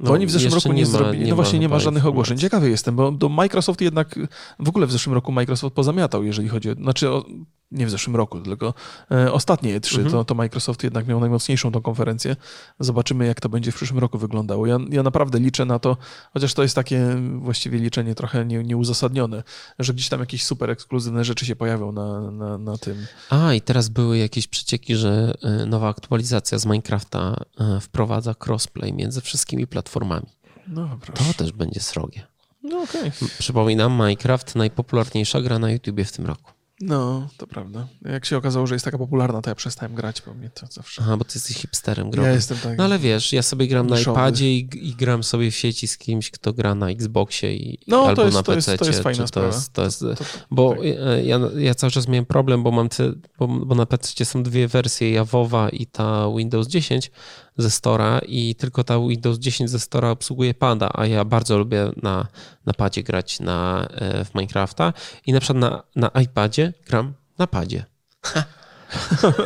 Bo 0.00 0.04
No, 0.06 0.12
oni 0.12 0.26
w 0.26 0.30
zeszłym 0.30 0.54
roku 0.54 0.72
nie, 0.72 0.82
ma- 0.82 0.88
zrobili. 0.88 1.28
no 1.28 1.36
właśnie, 1.36 1.58
nie 1.58 1.68
ma 1.68 1.78
żadnych 1.78 2.06
ogłoszeń. 2.06 2.38
Ciekawy 2.38 2.70
jestem, 2.70 2.96
bo 2.96 3.12
do 3.12 3.28
Microsoft 3.28 3.80
jednak 3.80 4.18
w 4.58 4.68
ogóle 4.68 4.86
w 4.86 4.92
zeszłym 4.92 5.14
roku 5.14 5.32
Microsoft 5.32 5.74
pozamiatał, 5.76 6.24
jeżeli 6.24 6.48
chodzi 6.48 6.70
o. 6.70 6.74
Znaczy, 6.74 7.10
o, 7.10 7.24
nie 7.70 7.86
w 7.86 7.90
zeszłym 7.90 8.16
roku, 8.16 8.40
tylko 8.40 8.74
e, 9.10 9.32
ostatnie 9.32 9.80
E3, 9.80 9.94
Mhm. 9.96 10.10
to, 10.10 10.24
to 10.24 10.34
Microsoft 10.34 10.84
jednak 10.84 11.06
miał 11.06 11.20
najmocniejszą 11.20 11.72
tą 11.72 11.82
konferencję. 11.82 12.36
Zobaczymy, 12.80 13.26
jak 13.26 13.40
to 13.40 13.48
będzie 13.48 13.72
w 13.72 13.74
przyszłym 13.74 13.98
roku 13.98 14.18
wyglądało. 14.18 14.66
Ja, 14.66 14.78
ja 14.90 15.02
naprawdę 15.02 15.38
liczę 15.38 15.64
na 15.64 15.78
to, 15.78 15.96
chociaż 16.34 16.54
to 16.54 16.62
jest 16.62 16.74
takie 16.74 17.16
właściwie 17.38 17.78
liczenie 17.78 18.14
trochę 18.14 18.44
nie, 18.46 18.64
nieuzasadnione, 18.64 19.42
że 19.78 19.94
gdzieś 19.94 20.08
tam 20.08 20.20
jakieś 20.20 20.44
super 20.44 20.70
ekskluzywne 20.70 21.24
rzeczy 21.24 21.46
się 21.46 21.56
pojawią 21.56 21.92
na, 21.92 22.30
na, 22.30 22.58
na 22.58 22.78
tym. 22.78 23.06
A, 23.30 23.54
i 23.54 23.60
teraz 23.60 23.88
były 23.88 24.18
jakieś 24.18 24.46
przecieki, 24.46 24.96
że 24.96 25.34
y, 25.62 25.66
nowa 25.66 25.88
aktualizacja 25.88 26.58
z 26.58 26.66
Minecrafta 26.66 27.36
y, 27.76 27.80
wprowadza 27.80 28.34
crossplay 28.46 28.92
między 28.92 29.20
wszystkimi 29.20 29.66
platformami. 29.66 30.26
No 30.68 30.98
proszę. 31.00 31.24
To 31.24 31.34
też 31.38 31.52
będzie 31.52 31.80
srogie. 31.80 32.26
No 32.62 32.82
okej. 32.82 33.12
Przypominam, 33.38 33.92
Minecraft 33.92 34.54
najpopularniejsza 34.54 35.40
gra 35.40 35.58
na 35.58 35.70
YouTubie 35.70 36.04
w 36.04 36.12
tym 36.12 36.26
roku. 36.26 36.55
No, 36.80 37.28
to 37.36 37.46
prawda. 37.46 37.86
Jak 38.04 38.24
się 38.24 38.36
okazało, 38.36 38.66
że 38.66 38.74
jest 38.74 38.84
taka 38.84 38.98
popularna, 38.98 39.42
to 39.42 39.50
ja 39.50 39.54
przestałem 39.54 39.94
grać, 39.94 40.22
bo 40.26 40.34
mnie 40.34 40.50
to 40.50 40.66
zawsze... 40.70 41.02
Aha, 41.04 41.16
bo 41.16 41.24
ty 41.24 41.32
jesteś 41.34 41.56
hipsterem 41.56 42.06
Ja 42.06 42.12
growym. 42.12 42.32
jestem 42.32 42.58
tak... 42.58 42.78
No 42.78 42.84
ale 42.84 42.98
wiesz, 42.98 43.32
ja 43.32 43.42
sobie 43.42 43.68
gram 43.68 43.86
na 43.86 44.00
iPadzie 44.00 44.52
i, 44.52 44.68
i 44.88 44.94
gram 44.94 45.22
sobie 45.22 45.50
w 45.50 45.56
sieci 45.56 45.88
z 45.88 45.98
kimś, 45.98 46.30
kto 46.30 46.52
gra 46.52 46.74
na 46.74 46.90
Xboxie 46.90 47.56
i, 47.56 47.78
No, 47.86 48.02
to 48.02 48.08
albo 48.08 48.22
jest- 48.24 48.34
na 48.36 48.42
to 48.42 48.54
jest- 48.54 48.66
PC. 48.68 48.78
to 48.78 48.84
jest 48.86 49.00
fajna 49.02 49.22
to 49.22 49.28
sprawa. 49.28 49.46
jest, 49.48 49.72
to 49.72 49.84
jest, 49.84 50.00
to- 50.00 50.14
Bo 50.50 50.70
tak. 50.74 50.84
ja, 51.24 51.40
ja 51.58 51.74
cały 51.74 51.90
czas 51.90 52.08
miałem 52.08 52.26
problem, 52.26 52.62
bo 52.62 52.70
mam 52.70 52.88
te, 52.88 53.12
bo, 53.38 53.48
bo 53.48 53.74
na 53.74 53.86
PC 53.86 54.24
są 54.24 54.42
dwie 54.42 54.68
wersje, 54.68 55.10
Jawowa 55.10 55.68
i 55.68 55.86
ta 55.86 56.26
Windows 56.36 56.68
10. 56.68 57.10
ze 57.56 57.70
Stora 57.70 58.18
i 58.18 58.54
tylko 58.54 58.84
ta 58.84 59.00
Windows 59.00 59.38
10 59.38 59.70
ze 59.70 59.78
Stora 59.78 60.10
obsługuje 60.10 60.54
pada, 60.54 60.90
a 60.94 61.06
ja 61.06 61.24
bardzo 61.24 61.58
lubię 61.58 61.90
na, 62.02 62.26
na 62.66 62.72
padzie 62.72 63.02
grać 63.02 63.40
na, 63.40 63.88
e, 63.90 64.24
w 64.24 64.34
Minecrafta 64.34 64.92
i 65.26 65.32
na 65.32 65.40
przykład 65.40 65.58
na, 65.58 65.82
na 65.96 66.22
iPadzie 66.22 66.72
gram 66.86 67.14
na 67.38 67.46
padzie. 67.46 67.84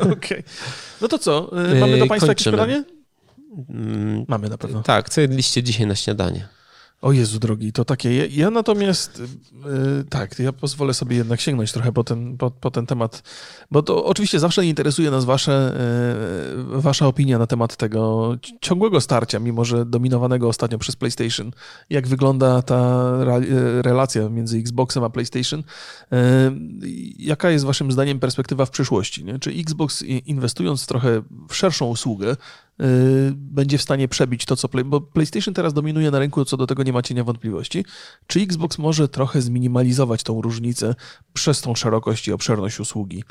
Okej. 0.03 0.13
Okay. 0.13 0.43
No 1.01 1.09
to 1.09 1.19
co? 1.19 1.51
E, 1.73 1.81
mamy 1.81 1.99
do 1.99 2.07
Państwa 2.07 2.27
Kończymy. 2.35 2.57
jakieś 2.57 2.75
pytanie? 2.77 3.01
Mm, 3.69 4.25
Mamy 4.29 4.49
na 4.49 4.59
pewno. 4.59 4.83
Tak, 4.83 5.11
co 5.11 5.21
jedliście 5.21 5.63
dzisiaj 5.63 5.87
na 5.87 5.95
śniadanie? 5.95 6.49
O 7.03 7.13
Jezu 7.13 7.39
drogi, 7.39 7.73
to 7.73 7.85
takie. 7.85 8.17
Ja, 8.17 8.25
ja 8.31 8.51
natomiast 8.51 9.19
yy, 9.19 10.05
tak, 10.11 10.39
ja 10.39 10.53
pozwolę 10.53 10.95
sobie 10.95 11.17
jednak 11.17 11.41
sięgnąć 11.41 11.73
trochę 11.73 11.93
po 11.93 12.05
ten, 12.05 12.37
po, 12.37 12.51
po 12.51 12.71
ten 12.71 12.87
temat, 12.87 13.23
bo 13.71 13.83
to 13.83 14.05
oczywiście 14.05 14.41
zawsze 14.41 14.67
interesuje 14.67 15.11
nas 15.11 15.25
wasze, 15.25 15.77
yy, 16.73 16.81
wasza 16.81 17.07
opinia 17.07 17.39
na 17.39 17.47
temat 17.47 17.77
tego 17.77 18.35
ciągłego 18.61 19.01
starcia, 19.01 19.39
mimo 19.39 19.65
że 19.65 19.87
dominowanego 19.87 20.49
ostatnio 20.49 20.79
przez 20.79 20.97
PlayStation. 20.97 21.51
Jak 21.91 22.09
wygląda 22.09 22.63
ta 22.63 23.11
re, 23.21 23.41
relacja 23.83 24.29
między 24.29 24.59
Xboxem 24.59 25.05
a 25.05 25.11
PlayStation? 25.11 25.63
Yy, 26.11 26.19
jaka 27.19 27.51
jest 27.51 27.65
waszym 27.65 27.93
zdaniem 27.93 28.21
perspektywa 28.21 28.67
w 28.67 28.71
przyszłości? 28.71 29.25
Nie? 29.25 29.39
Czy 29.39 29.51
Xbox 29.51 30.03
inwestując 30.03 30.87
trochę 30.87 31.23
w 31.49 31.55
szerszą 31.55 31.87
usługę, 31.87 32.37
Y, 32.70 32.70
będzie 33.35 33.79
w 33.79 33.83
stanie 33.83 34.09
przebić 34.09 34.45
to, 34.45 34.57
co 34.57 34.69
Play, 34.69 34.85
bo 34.85 35.01
PlayStation 35.01 35.55
teraz 35.55 35.75
dominuje 35.75 36.11
na 36.11 36.19
rynku, 36.19 36.45
co 36.45 36.57
do 36.57 36.67
tego 36.67 36.83
nie 36.83 36.93
ma 36.93 37.03
cienia 37.03 37.25
wątpliwości. 37.25 37.85
Czy 38.27 38.41
Xbox 38.41 38.79
może 38.79 39.09
trochę 39.09 39.43
zminimalizować 39.43 40.23
tą 40.23 40.43
różnicę 40.43 40.95
przez 41.33 41.61
tą 41.61 41.75
szerokość 41.75 42.29
i 42.29 42.33
obszerność 42.33 42.81
usługi 42.81 43.19
y, 43.19 43.25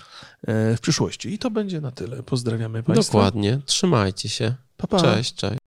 w 0.75 0.79
przyszłości? 0.81 1.33
I 1.33 1.37
to 1.37 1.51
będzie 1.51 1.81
na 1.81 1.91
tyle. 1.91 2.23
Pozdrawiamy 2.23 2.83
Państwa. 2.83 3.13
Dokładnie. 3.13 3.59
Trzymajcie 3.65 4.29
się. 4.29 4.53
Pa, 4.77 4.87
pa. 4.87 5.01
Cześć, 5.01 5.35
cześć. 5.35 5.57